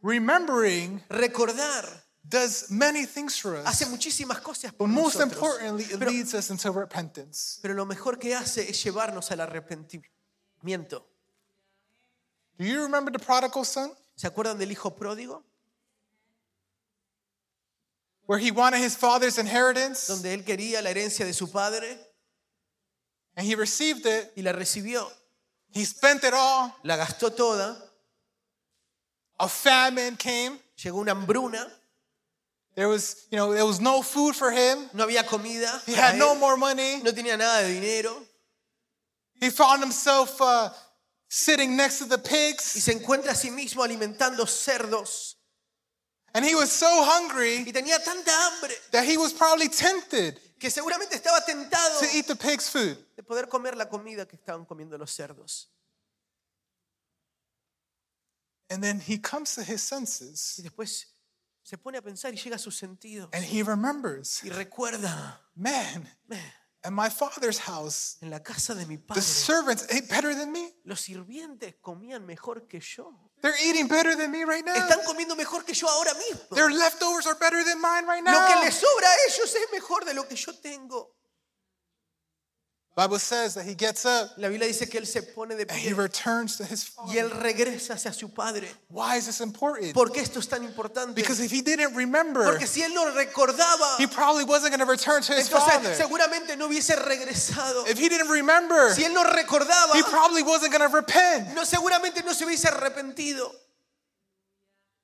[0.01, 3.65] Remembering Recordar does many things for us.
[3.67, 5.33] hace muchísimas cosas por But most nosotros.
[5.33, 7.59] importantly, it Pero, leads us into repentance.
[7.61, 11.05] pero lo mejor que hace es llevarnos al arrepentimiento.
[12.57, 13.91] Do you remember the prodigal son?
[14.15, 15.43] ¿Se acuerdan del hijo pródigo?
[18.27, 21.97] Where he wanted his father's inheritance Donde él quería la herencia de su padre
[23.37, 24.31] and he received it.
[24.35, 25.11] y la recibió.
[25.73, 26.73] He spent it all.
[26.83, 27.75] La gastó toda.
[29.37, 30.57] A famine came.
[30.81, 31.67] Llegó una hambruna.
[32.75, 34.89] There was, you know, there was no food for him.
[34.93, 35.81] No había comida.
[35.85, 37.01] He had no él, more money.
[37.01, 38.13] no tenía nada de dinero.
[39.39, 40.69] He found himself uh,
[41.29, 42.63] sitting next to the Y pigs.
[42.63, 45.35] se encuentra a sí mismo alimentando cerdos.
[46.33, 50.69] And he was so hungry Y tenía tanta hambre that he was probably tempted que
[50.69, 52.97] seguramente estaba tentado to eat the pig's food.
[53.15, 55.67] de poder comer la comida que estaban comiendo los cerdos.
[58.69, 61.05] And then he comes to his Y senses después
[61.65, 63.29] se pone a pensar y llega a sus sentidos.
[63.33, 66.39] and he remembers, Y recuerda, man, "Man,
[66.85, 70.51] in my father's house, en la casa de mi the padre, servants ate better than
[70.51, 70.75] me.
[70.83, 73.11] los sirvientes comían mejor que yo.
[73.41, 74.75] They're eating better than me right now.
[74.75, 76.55] Están comiendo mejor que yo ahora mismo.
[76.55, 78.63] Their leftovers are better than mine right Lo que now.
[78.63, 81.15] les sobra a ellos es mejor de lo que yo tengo.
[82.95, 85.71] Bible says that he gets up La Biblia dice que él se pone de and
[85.71, 87.43] he pie returns to his y él father.
[87.43, 88.69] regresa hacia su padre.
[88.89, 89.93] Why is this important?
[89.93, 91.13] ¿Por qué esto es tan importante?
[91.13, 94.85] Because if he didn't remember, Porque si él no recordaba, he probably wasn't going to
[94.89, 95.93] return to his entonces father.
[95.93, 97.85] seguramente no hubiese regresado.
[97.85, 101.53] If he didn't remember, Si él no recordaba, he probably wasn't going to repent.
[101.53, 103.51] no, seguramente no se hubiese arrepentido.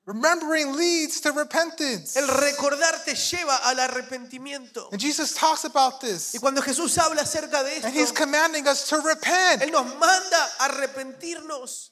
[0.04, 2.16] Remembering leads to repentance.
[2.16, 4.88] El recordar te lleva al arrepentimiento.
[4.90, 6.34] And Jesus talks about this.
[6.34, 9.62] Y cuando Jesús habla acerca de And he's esto, commanding us to repent.
[9.62, 11.90] Él nos manda a arrepentirnos.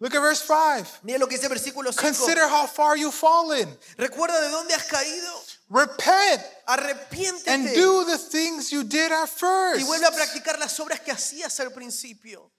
[0.00, 1.00] Look at verse 5.
[1.04, 2.00] Mira lo que dice versículo 5.
[2.02, 3.68] Consider how far you've fallen.
[3.96, 5.32] Recuerda de dónde has caído.
[5.70, 7.74] Repent and Arrepiéntete.
[7.74, 9.86] do the things you did at Y first.
[9.86, 12.50] vuelve a practicar las obras que hacías al principio.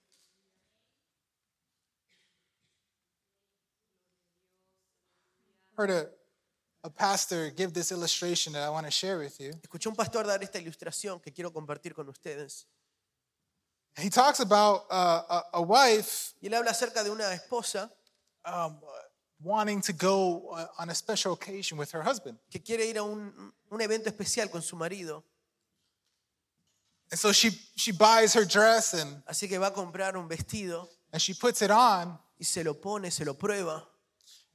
[5.80, 6.06] Heard a,
[6.84, 9.50] a pastor give this illustration that I want to share with you.
[9.62, 12.66] Escuché un pastor dar esta ilustración que quiero compartir con ustedes.
[13.96, 17.90] He talks about uh, a, a wife Y él habla acerca de una esposa
[18.44, 18.78] um,
[19.42, 22.38] wanting to go uh, on a special occasion with her husband.
[22.50, 23.32] que quiere ir a un,
[23.70, 25.24] un evento especial con su marido.
[27.10, 30.88] And so she, she buys her dress and, Así que va a comprar un vestido
[31.12, 33.89] and she puts it on y se lo pone, se lo prueba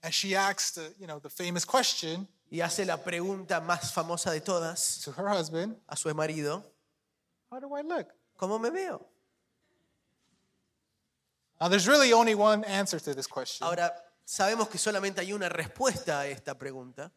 [0.05, 4.31] and she asks the, you know, the famous question y hace la pregunta más famosa
[4.31, 6.63] de todas to her husband a su marido,
[7.51, 8.07] How do I look?
[8.37, 9.03] ¿cómo me veo?
[11.59, 13.65] Now, there's really only one answer to this question.
[13.65, 13.91] Ahora,
[14.23, 17.11] sabemos que solamente hay una respuesta a esta pregunta.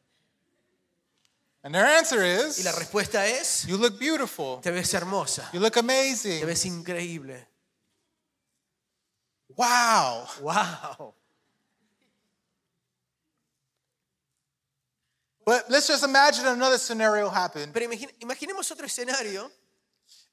[1.62, 4.60] And their answer Y la is respuesta es, You look beautiful.
[4.62, 6.46] te ves hermosa, You look te amazing.
[6.46, 7.46] ves increíble.
[9.56, 10.26] Wow.
[10.40, 11.14] ¡Wow!
[15.48, 17.72] But let's just imagine another scenario happened.
[17.72, 19.50] Pero imagine- imaginemos otro escenario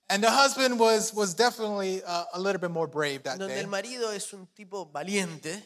[0.10, 3.62] And the husband was, was definitely uh, a little bit more brave that donde day.
[3.62, 5.64] el marido es un tipo valiente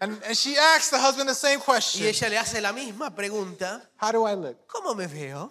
[0.00, 3.14] And, and she asked the husband the same y question ella le hace la misma
[3.14, 4.68] pregunta, How do I look?
[4.68, 5.50] ¿cómo me veo?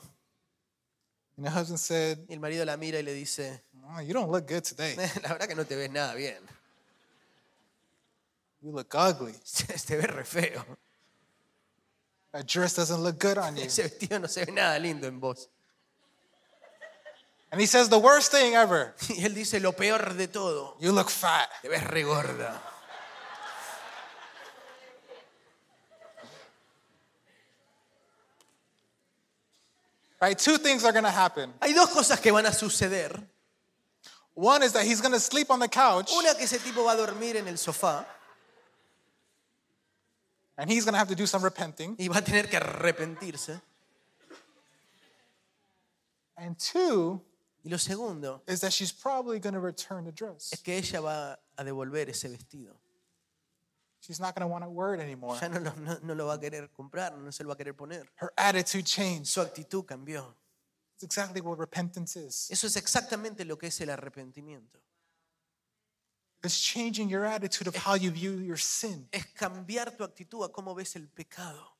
[1.37, 4.29] And the husband said, Y el marido la mira y le dice, "Oh, You don't
[4.31, 4.95] look good today.
[5.23, 6.37] la verdad que no te ves nada bien,
[8.65, 9.33] You look ugly.
[9.53, 10.65] te ves re feo,
[12.33, 13.63] That dress doesn't look good on you.
[13.65, 15.47] ese vestido no se ve nada lindo en vos.
[17.51, 20.91] And he says the worst thing ever Y él dice lo peor de todo, You
[20.93, 21.47] look fat.
[21.61, 22.59] te ves re gorda.
[30.21, 30.37] Right?
[30.37, 31.53] Two things are going to happen.
[31.61, 33.21] Hay dos cosas que van a suceder.
[34.33, 36.91] One is that he's going to sleep on the couch Una que ese tipo va
[36.91, 38.05] a dormir en el sofá
[40.57, 41.95] and he's going to have to do some repenting.
[41.99, 43.61] y va a tener que arrepentirse.
[46.37, 47.21] And two
[47.63, 50.51] Y lo segundo is that she's probably going to return the dress.
[50.53, 52.75] es que ella va a devolver ese vestido.
[54.01, 55.35] She's not going to want to wear it anymore.
[55.41, 57.57] Ya no lo, no- no lo va a querer comprar, no se lo va a
[57.57, 58.05] querer poner.
[58.17, 59.25] Her attitude changed.
[59.27, 60.35] Su actitud cambió.
[60.93, 62.47] It's exactly what repentance is.
[62.51, 64.79] Eso es exactamente lo que es el arrepentimiento.
[66.45, 69.07] It's changing your attitude of how you view your sin.
[69.11, 71.71] Es cambiar tu actitud a cómo ves el pecado.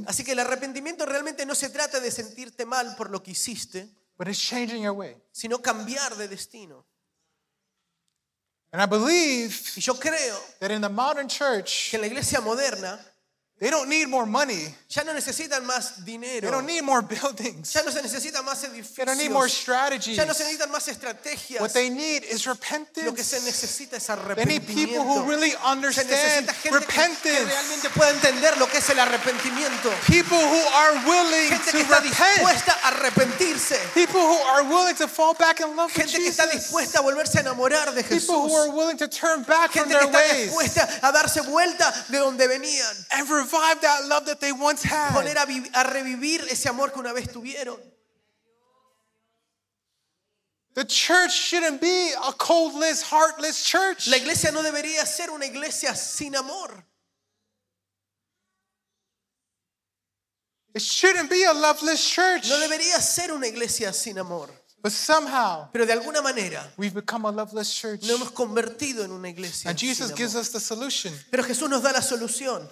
[0.08, 3.90] Así que el arrepentimiento realmente no se trata de sentirte mal por lo que hiciste,
[4.18, 5.16] but it's changing your way.
[5.32, 6.86] sino cambiar de destino.
[8.74, 12.40] And I believe Y yo creo that in the modern church, que en la iglesia
[12.40, 13.00] moderna
[13.62, 14.76] they don't need more money.
[14.90, 17.72] ya no necesitan más They dinero, don't need more buildings.
[17.74, 20.18] ya no se necesitan más They don't need more edificios, strategies.
[20.18, 21.62] ya no se necesitan más estrategias.
[21.62, 22.56] What they need is Lo
[23.14, 23.46] que se repentance.
[23.46, 25.28] necesita es They need people who arrepentimiento.
[25.30, 27.46] really Se understand necesita gente que, que repentance.
[27.46, 29.90] realmente pueda entender lo que es el arrepentimiento.
[30.08, 32.18] People who are willing Gente to que está repent.
[32.18, 33.78] dispuesta a arrepentirse.
[33.94, 36.64] People who are willing to fall back in love with Gente que está Jesus.
[36.72, 38.66] dispuesta a volverse a enamorar de People who Jesús.
[38.66, 41.94] are willing to turn back from Gente que their está ways dispuesta a darse vuelta
[42.10, 43.06] de donde venían.
[43.12, 45.38] and revive that love that they once Poner had.
[45.38, 47.80] a, vi- a revivir ese amor que una vez tuvieron.
[50.74, 54.08] The church shouldn't be a coldless, heartless church.
[54.08, 56.86] La iglesia no debería ser una iglesia sin amor.
[60.74, 62.48] It shouldn't be a loveless church.
[62.48, 64.50] No debería ser una iglesia sin amor.
[64.82, 68.02] But somehow Pero de alguna manera we've become a loveless church.
[68.04, 70.42] nos hemos convertido en una iglesia And Jesus sin gives amor.
[70.42, 71.14] us the solution.
[71.30, 72.68] Pero Jesús nos da la solución.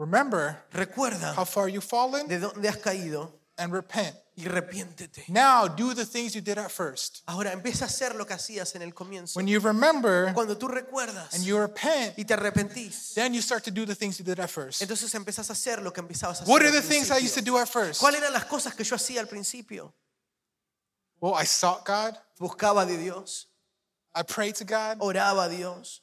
[0.00, 4.16] Remember Recuerda how far you've fallen de dónde has caído and repent.
[4.34, 5.28] y arrepiéntete.
[5.28, 7.22] Now do the things you did at first.
[7.26, 9.36] Ahora empieza a hacer lo que hacías en el comienzo.
[9.36, 13.62] When you remember Cuando tú recuerdas and you repent, y te arrepentís, then you start
[13.64, 14.80] to do the things you did at first.
[14.80, 16.50] entonces empezás a hacer lo que empezabas a hacer.
[16.50, 18.00] What are the things I used to do at first?
[18.00, 19.92] ¿Cuáles eran las cosas que yo hacía al principio?
[21.20, 22.16] Well, I sought God.
[22.38, 23.48] Buscaba de Dios,
[24.14, 24.96] I prayed to God.
[25.00, 26.00] oraba a Dios,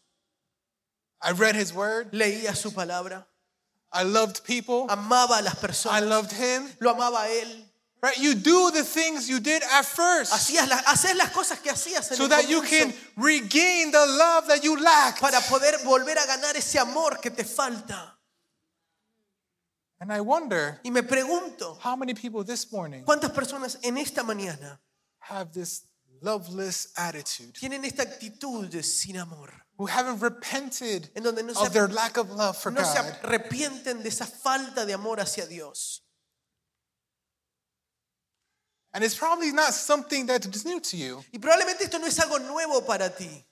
[1.20, 2.12] I read His Word.
[2.12, 3.26] leía su palabra,
[3.92, 4.86] I loved people.
[4.90, 6.68] amaba a las I personas, loved Him.
[6.80, 7.64] lo amaba a Él.
[8.02, 8.18] Right?
[8.20, 12.12] You do the things you did at first Hacías las, haces las cosas que hacías
[12.12, 15.20] en so el that you can regain the love that you lacked.
[15.20, 18.14] para poder volver a ganar ese amor que te falta.
[20.00, 24.22] And I wonder Y me pregunto, how many people this morning ¿cuántas personas en esta
[24.22, 24.80] mañana
[25.20, 25.86] have this
[26.22, 31.68] loveless attitude, tienen esta actitud de sin amor, who haven't repented en donde no of
[31.68, 33.14] se, their lack of love for no se God.
[33.24, 36.02] arrepienten de esa falta de amor hacia Dios.
[38.94, 41.24] And it's probably not something that is new to you.
[41.32, 43.46] Y probablemente esto no es algo nuevo para ti.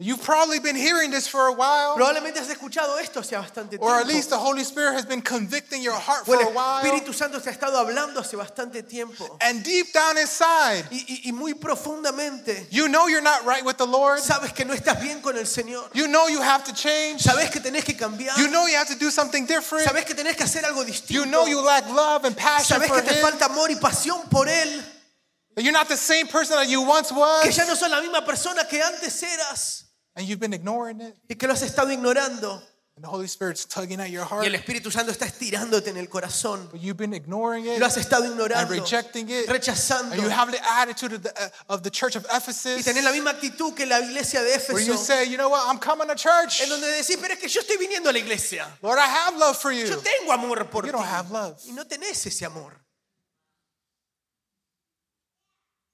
[0.00, 3.96] You've probably been hearing this for a while, Probablemente has escuchado esto hace bastante or
[3.98, 6.84] at least the Holy Spirit has been convicting your heart for a while.
[6.84, 9.36] Espíritu Santo se ha estado hablando hace bastante tiempo.
[9.40, 13.76] And deep down inside, Y, y- y muy profundamente you know you're not right with
[13.76, 14.20] the Lord.
[14.20, 15.90] sabes que no estás bien con el Señor.
[15.94, 17.20] You know you have to change.
[17.24, 18.38] Sabes que tenés que cambiar.
[18.38, 19.84] You know you have to do something different.
[19.88, 23.02] Sabes que tenés que hacer algo You know you lack love and passion Sabes for
[23.02, 23.20] que te Him.
[23.20, 24.80] falta amor y pasión por Él.
[25.56, 27.56] That you're not the same person that you once Que was.
[27.56, 29.86] ya no sos la misma persona que antes eras.
[30.18, 31.14] And you've been ignoring it.
[31.30, 32.60] Y que lo has estado ignorando.
[32.96, 34.44] And the Holy Spirit's tugging at your Y heart.
[34.46, 36.68] el Espíritu Santo está estirándote en el corazón.
[36.72, 38.70] But you've been ignoring it Lo has estado and ignorando.
[38.70, 39.46] rejecting it.
[39.48, 40.10] Rechazando.
[40.14, 42.84] And you have the attitude of the, uh, of the church of Y Ephesus.
[42.84, 44.98] tenés la misma actitud que la iglesia de Where you Éfeso.
[45.06, 46.60] say, you know what, I'm coming to church.
[46.60, 48.66] En donde decís, pero es que yo estoy viniendo a la iglesia.
[48.82, 49.86] Lord, I have love for you.
[49.86, 50.98] Yo tengo amor por You ti.
[50.98, 51.60] don't have love.
[51.68, 52.72] Y no tenés ese amor.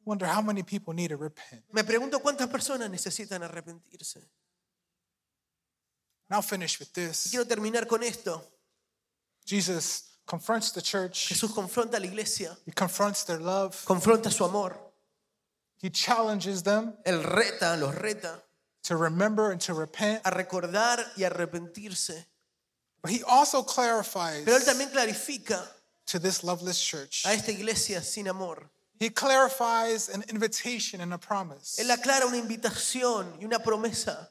[0.04, 1.62] Wonder how many people need to repent.
[1.72, 4.16] Me pregunto cuántas personas necesitan arrepentirse.
[4.16, 4.26] And
[6.36, 7.28] I'll finish with this.
[7.30, 8.42] quiero terminar con esto.
[9.46, 11.28] Jesus confronts the church.
[11.28, 13.82] Jesús confronta a la iglesia, He confronts their love.
[13.84, 14.78] confronta su amor.
[15.80, 18.40] He challenges them Él reta, los reta
[18.84, 20.22] to remember and to repent.
[20.24, 22.24] a recordar y arrepentirse.
[23.02, 25.62] But he also clarifies Pero Él también clarifica
[26.06, 27.24] to this loveless church.
[27.26, 28.70] a esta iglesia sin amor.
[29.04, 31.78] He clarifies an invitation and a promise.
[31.78, 34.30] Él aclara una invitación y una promesa.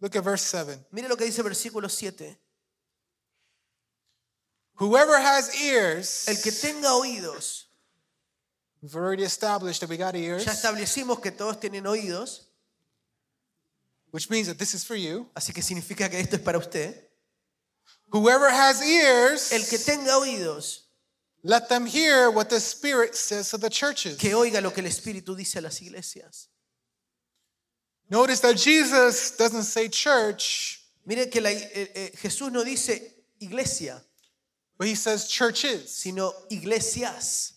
[0.00, 0.78] Look at verse 7.
[0.92, 2.38] Mire lo que dice versículo 7.
[4.76, 7.64] Whoever has ears, El que tenga oídos,
[8.80, 12.42] we've already established that we got ears, ya establecimos que todos tienen oídos,
[14.12, 15.28] which means that this is for you.
[15.34, 16.94] así que significa que esto es para usted.
[18.12, 20.83] Whoever has ears, El que tenga oídos,
[21.44, 24.16] let them hear what the Spirit says to the churches.
[24.16, 26.48] que oiga lo que el Espíritu dice a las iglesias.
[28.10, 32.98] Notice that Jesus doesn't say church, Mire que la- eh, eh, Jesús no dice
[33.40, 34.02] iglesia,
[34.78, 37.53] but he says churches, sino iglesias.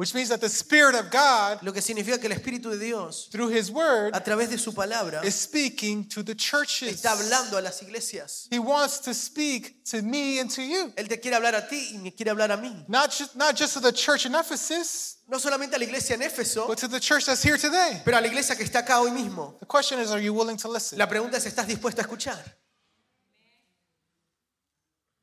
[0.00, 3.28] Which means that the Spirit of God, Lo que significa que el Espíritu de Dios,
[3.30, 7.02] through his word, a través de su palabra, is speaking to the churches.
[7.02, 8.48] está hablando a las iglesias.
[8.50, 10.90] He wants to speak to me and to you.
[10.96, 12.88] Él te quiere hablar a ti y me quiere hablar a mí.
[12.88, 16.22] Not just, not just to the church in Ephesus, No solamente a la iglesia en
[16.22, 18.00] Éfeso, but to the church that's here today.
[18.02, 19.58] pero a la iglesia que está acá hoy mismo.
[19.60, 20.98] The question is, are you willing to listen?
[20.98, 22.42] La pregunta es, ¿estás dispuesto a escuchar?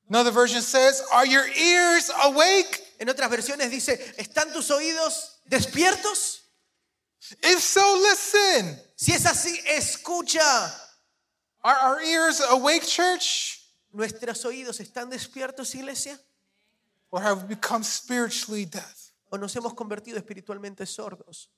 [0.10, 2.84] Another version says, Are your ears awake?
[3.00, 6.42] En otras versiones dice, ¿están tus oídos despiertos?
[7.44, 8.82] If so, listen.
[8.96, 10.42] Si es así, escucha.
[11.64, 13.60] Are our ears awake, church?
[13.92, 16.20] ¿Nuestros oídos están despiertos, iglesia?
[17.12, 19.12] Or have we become spiritually deaf?
[19.30, 21.50] ¿O nos hemos convertido espiritualmente sordos?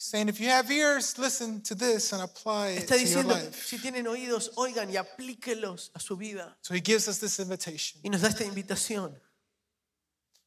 [0.00, 3.34] Saying, if you have ears, listen to this and apply it Está to your diciendo,
[3.34, 3.66] life.
[3.66, 6.56] si tienen oídos, oigan y aplíquelos a su vida.
[6.62, 8.00] So he gives us this invitation.
[8.04, 9.12] Y nos da esta invitación,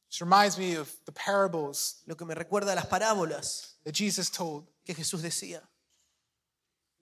[0.08, 4.30] Which reminds me of the parables lo que me recuerda a las parábolas that Jesus
[4.30, 4.66] told.
[4.86, 5.60] que Jesús decía.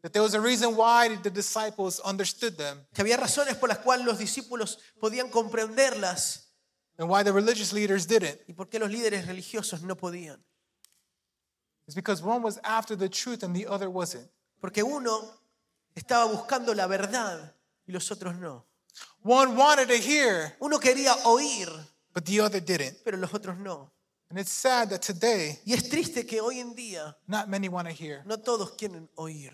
[0.03, 3.79] That there was a reason why the disciples understood them Que había razones por las
[3.79, 6.49] cuales los discípulos podían comprenderlas
[6.99, 8.41] and why the religious leaders didn't.
[8.49, 10.43] y por qué los líderes religiosos no podían.
[11.91, 14.29] It's because one was after the truth and the other wasn't.
[14.61, 15.29] Porque uno
[15.97, 17.53] estaba buscando la verdad
[17.89, 18.65] y los otros no.
[19.23, 21.69] One wanted to hear, Uno quería oír,
[22.15, 23.03] but the other didn't.
[23.05, 23.91] pero los otros no.
[24.31, 27.89] And it's sad that today, Y es triste que hoy en día not many want
[27.89, 28.23] to hear.
[28.25, 29.53] no todos quieren oír.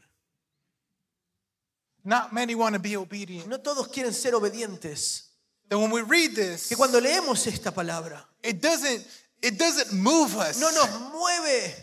[2.04, 3.46] Not many want to be obedient.
[3.48, 5.22] No todos quieren ser obedientes.
[5.70, 9.04] That when we read this, Que cuando leemos esta palabra, it doesn't,
[9.42, 10.60] it doesn't move us.
[10.60, 11.74] no nos mueve,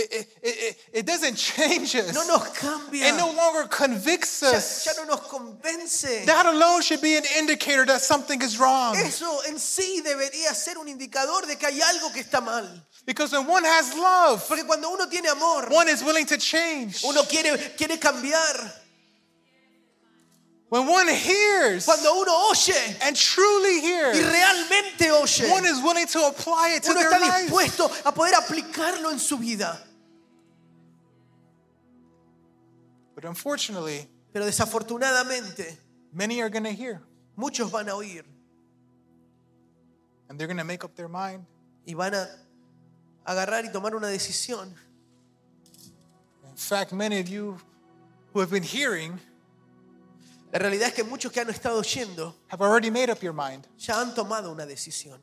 [0.00, 2.14] It, it, it, it doesn't change us.
[2.14, 4.86] no nos cambia, It no longer convicts us.
[4.86, 6.24] ya no nos convence.
[6.24, 8.94] That alone should be an indicator that something is wrong.
[8.96, 12.64] Eso en sí debería ser un indicador de que hay algo que está mal.
[13.06, 17.02] Because when one has love, Porque cuando uno tiene amor, one is willing to change.
[17.02, 18.72] uno quiere, quiere cambiar.
[20.70, 26.06] When one hears Cuando uno oye and truly y hears, realmente oye, one is willing
[26.08, 27.42] to apply it to uno their está life.
[27.50, 29.80] dispuesto a poder aplicarlo en su vida.
[33.18, 35.76] But unfortunately, Pero desafortunadamente,
[36.12, 37.00] many are going to hear,
[37.34, 38.22] muchos van a oír,
[40.28, 41.44] and they're going to make up their mind.
[41.84, 42.28] y van a
[43.26, 44.72] agarrar y tomar una decisión.
[46.48, 47.58] In fact, many of you
[48.32, 49.18] who have been hearing
[50.52, 53.66] La realidad es que muchos que han estado oyendo have already made up your mind.
[53.78, 55.20] ya han tomado una decisión.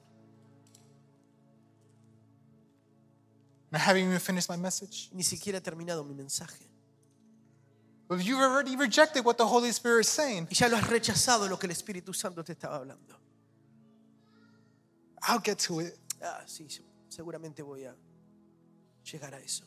[3.71, 5.07] And I haven't even finished my message.
[5.13, 6.74] Ni siquiera he terminado mi mensaje.
[8.07, 10.47] But you've already rejected what the Holy Spirit is saying.
[10.51, 13.15] Y ya lo has rechazado lo que el Espíritu Santo te estaba hablando.
[15.27, 15.97] I'll get to it.
[16.21, 16.67] Ah, sí,
[17.09, 17.95] seguramente voy a
[19.03, 19.63] llegar a eso.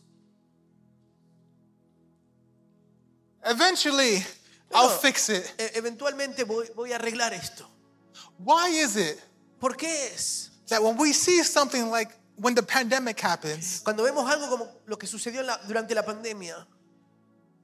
[3.45, 4.24] Eventually,
[4.72, 5.45] I'll No, fix it.
[5.59, 7.66] e- eventualmente voy, voy a arreglar esto.
[8.39, 9.18] Why is it
[9.59, 10.51] ¿Por qué es?
[10.68, 14.97] that when we see something like when the pandemic happens, Cuando vemos algo como lo
[14.97, 16.66] que sucedió la- durante la pandemia,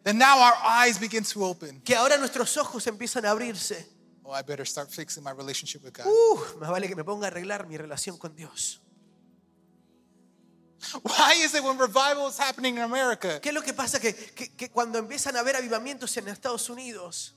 [0.04, 1.80] then now our eyes begin to open?
[1.82, 3.88] que ahora nuestros ojos empiezan a abrirse.
[4.24, 6.06] Oh, I better start fixing my relationship with God.
[6.06, 8.80] Uh, más vale que me ponga a arreglar mi relación con Dios.
[11.02, 13.98] Why is it when revival is happening in America, ¿Qué es lo que pasa?
[13.98, 17.34] Que, que- que cuando empiezan a haber avivamientos en Estados Unidos,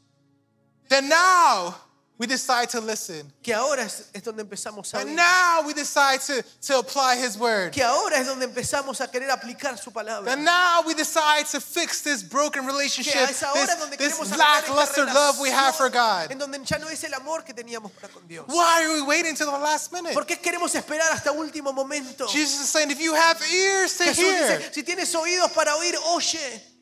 [0.89, 1.75] then now
[2.19, 3.31] we decide to listen.
[3.43, 7.37] que ahora es, donde empezamos a And oír, now we decide to, to apply His
[7.37, 7.71] word.
[7.71, 10.31] que ahora es donde empezamos a querer aplicar su palabra.
[10.31, 14.13] And now we decide to fix this broken Que relationship, es ahora this, donde this
[14.13, 16.31] queremos arreglar esta lackluster love we have for God.
[16.31, 18.45] En donde ya no es el amor que teníamos para con Dios.
[18.47, 20.13] Why are we waiting till the last minute?
[20.13, 22.27] ¿Por qué queremos esperar hasta último momento?
[22.27, 25.75] Jesus is saying, if you have ears to Jesús hear, dice, si tienes oídos para
[25.75, 26.76] oír, oye.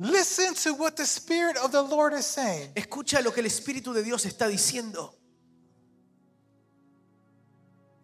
[0.00, 2.72] Listen to what the Spirit of the Lord is saying.
[2.74, 5.12] Escucha lo que el Espíritu de Dios está diciendo.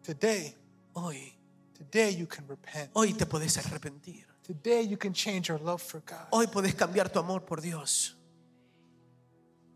[0.05, 0.55] Today,
[0.95, 1.35] Hoy,
[1.75, 2.91] today you can repent.
[2.95, 4.25] hoy te podés arrepentir.
[4.45, 6.29] Today you can change your love for God.
[6.31, 8.15] Hoy podés cambiar tu amor por Dios.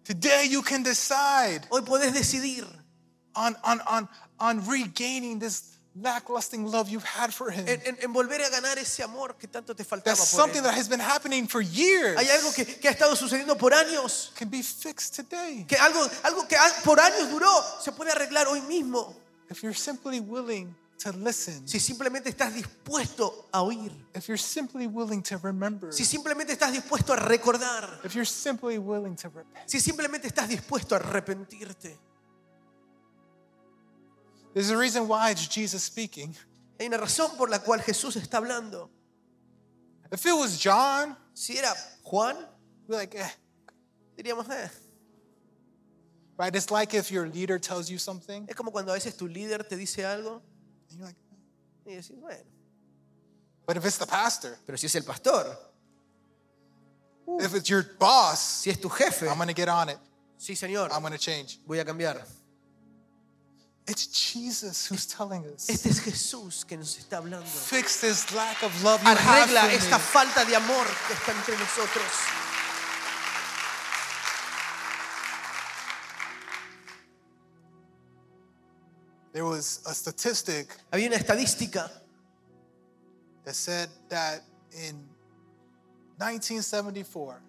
[0.05, 2.65] Today you can decide Hoy podés decidir
[3.35, 4.09] on, on, on,
[4.39, 7.67] on regaining this lackluster love you've had for Him.
[7.67, 10.17] en, en- en volver a ganar ese amor que tanto te faltaba.
[10.17, 10.65] That's por something él.
[10.65, 12.17] that has been happening for years.
[12.19, 15.65] Hay algo que, que ha estado sucediendo por años, Can be fixed today.
[15.67, 19.15] que algo, algo que por años duró, se puede arreglar hoy mismo.
[19.51, 24.87] If you're simply willing to listen, Si simplemente estás dispuesto a oír, if you're simply
[24.87, 29.67] willing to remember, si simplemente estás dispuesto a recordar, if you're simply willing to repent.
[29.69, 31.99] si simplemente estás dispuesto a arrepentirte.
[34.53, 36.35] There's a reason why it's Jesus speaking.
[36.79, 38.89] Hay una razón por la cual Jesús está hablando.
[40.13, 41.73] If it was John, Si era
[42.03, 43.29] Juan, we'd be like, eh.
[44.19, 44.69] diríamos, eh.
[46.37, 46.55] Right?
[46.55, 49.67] It's like if your leader tells you something, Es como cuando a veces tu líder
[49.69, 50.43] te dice algo
[50.91, 51.17] and you're like,
[51.87, 52.43] y decís, bueno,
[53.67, 55.57] but if it's the pastor, pero si es el pastor,
[57.41, 59.99] if it's your boss, si es tu jefe, I'm gonna get on it.
[60.39, 61.59] sí señor, I'm gonna change.
[61.67, 62.23] voy a cambiar.
[63.87, 65.69] It's Jesus who's telling us.
[65.69, 67.47] Este es Jesús que nos está hablando.
[67.47, 70.05] Fix this lack of love you Arregla esta me.
[70.05, 72.07] falta de amor que está entre nosotros.
[79.33, 81.91] There was a statistic Había una estadística
[83.45, 84.97] that said that in
[86.19, 87.41] 1974,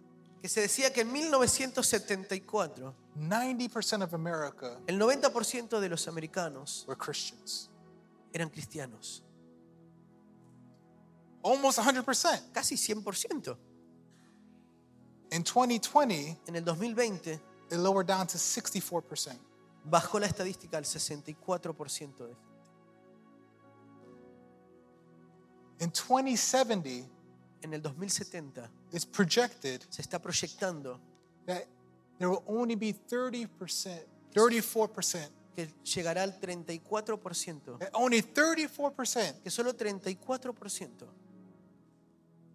[0.41, 6.97] que se decía que en 1974 90% of America el 90% de los americanos were
[6.97, 7.69] Christians.
[8.33, 9.23] eran cristianos.
[11.43, 12.51] Almost 100%.
[12.53, 13.57] Casi 100%.
[15.31, 17.31] In 2020, En el 2020
[17.71, 19.37] it lowered down to 64%.
[19.83, 22.37] bajó la estadística al 64% de gente.
[25.79, 27.09] In 2070,
[27.63, 30.99] En el 2070 it's projected se está proyectando
[31.45, 31.65] that
[32.21, 33.47] there will only be 30%,
[34.33, 40.89] 34%, que llegará al 34%, that only 34% que solo 34%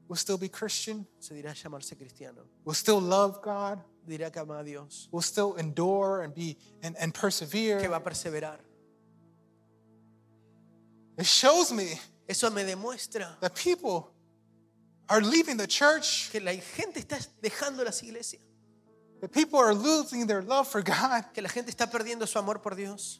[0.08, 4.60] will still be Christian, se dirá llamarse cristiano, will still love God, dirá que ama
[4.60, 7.88] a Dios, will still endure and be and, and que persevere.
[7.88, 8.58] va a perseverar.
[11.18, 11.98] It shows me
[12.28, 14.10] Eso me demuestra that people
[15.08, 18.42] are leaving the church, que la gente está dejando las iglesias,
[19.26, 22.58] that people are losing their love for God, que la gente está perdiendo su amor
[22.60, 23.18] por Dios,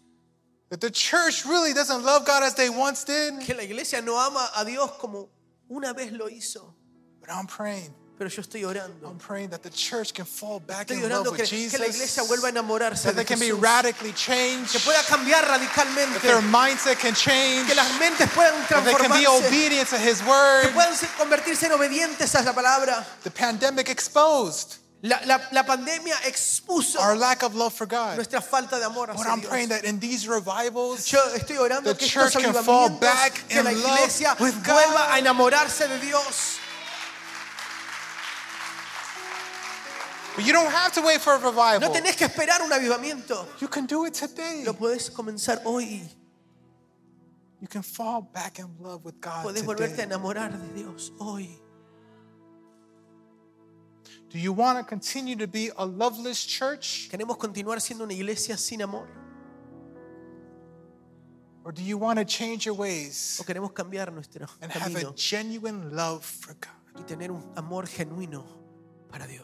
[0.70, 3.40] that the church really doesn't love God as they once did.
[3.40, 5.28] que la iglesia no ama a Dios como
[5.68, 6.72] una vez lo hizo.
[7.20, 7.92] But I'm praying.
[8.18, 9.06] Pero yo estoy orando.
[9.10, 11.78] I'm praying that the church can fall back Estoy in love orando with que, que
[11.78, 12.28] la iglesia Jesus.
[12.28, 13.60] vuelva a enamorarse That de they can be Jesús.
[13.60, 14.70] radically changed.
[14.72, 16.20] Que pueda cambiar That radicalmente.
[16.22, 17.66] their mindset can change.
[17.66, 19.46] Que las mentes puedan That they can be transformarse.
[19.48, 20.72] obedient to His Que word.
[20.72, 23.04] puedan ser- convertirse en obedientes a la palabra.
[23.22, 24.76] The pandemic exposed
[25.06, 28.16] La, la- la pandemia expuso our lack of love for God.
[28.16, 31.92] nuestra falta de amor But hacia I'm praying that in these revivals, Yo estoy orando
[31.92, 34.74] the que estos church can fall back que la love iglesia with God.
[34.74, 36.58] vuelva a enamorarse de Dios.
[40.34, 41.90] but you don't have to wait for a No revival.
[41.92, 43.46] tenés que esperar un avivamiento.
[43.60, 44.64] You can do it today.
[44.66, 46.02] Lo podés comenzar hoy.
[47.60, 51.58] You can fall back in love with God Podés volverte a enamorar de Dios hoy.
[54.36, 57.08] Do you want to continue to be a loveless church?
[57.08, 59.08] ¿Queremos continuar siendo una iglesia sin amor?
[61.64, 64.94] Or do you want to change your ways ¿O queremos cambiar nuestro and have a
[64.94, 67.00] camino genuine love for God?
[67.00, 68.44] y tener un amor genuino
[69.10, 69.42] para Dios?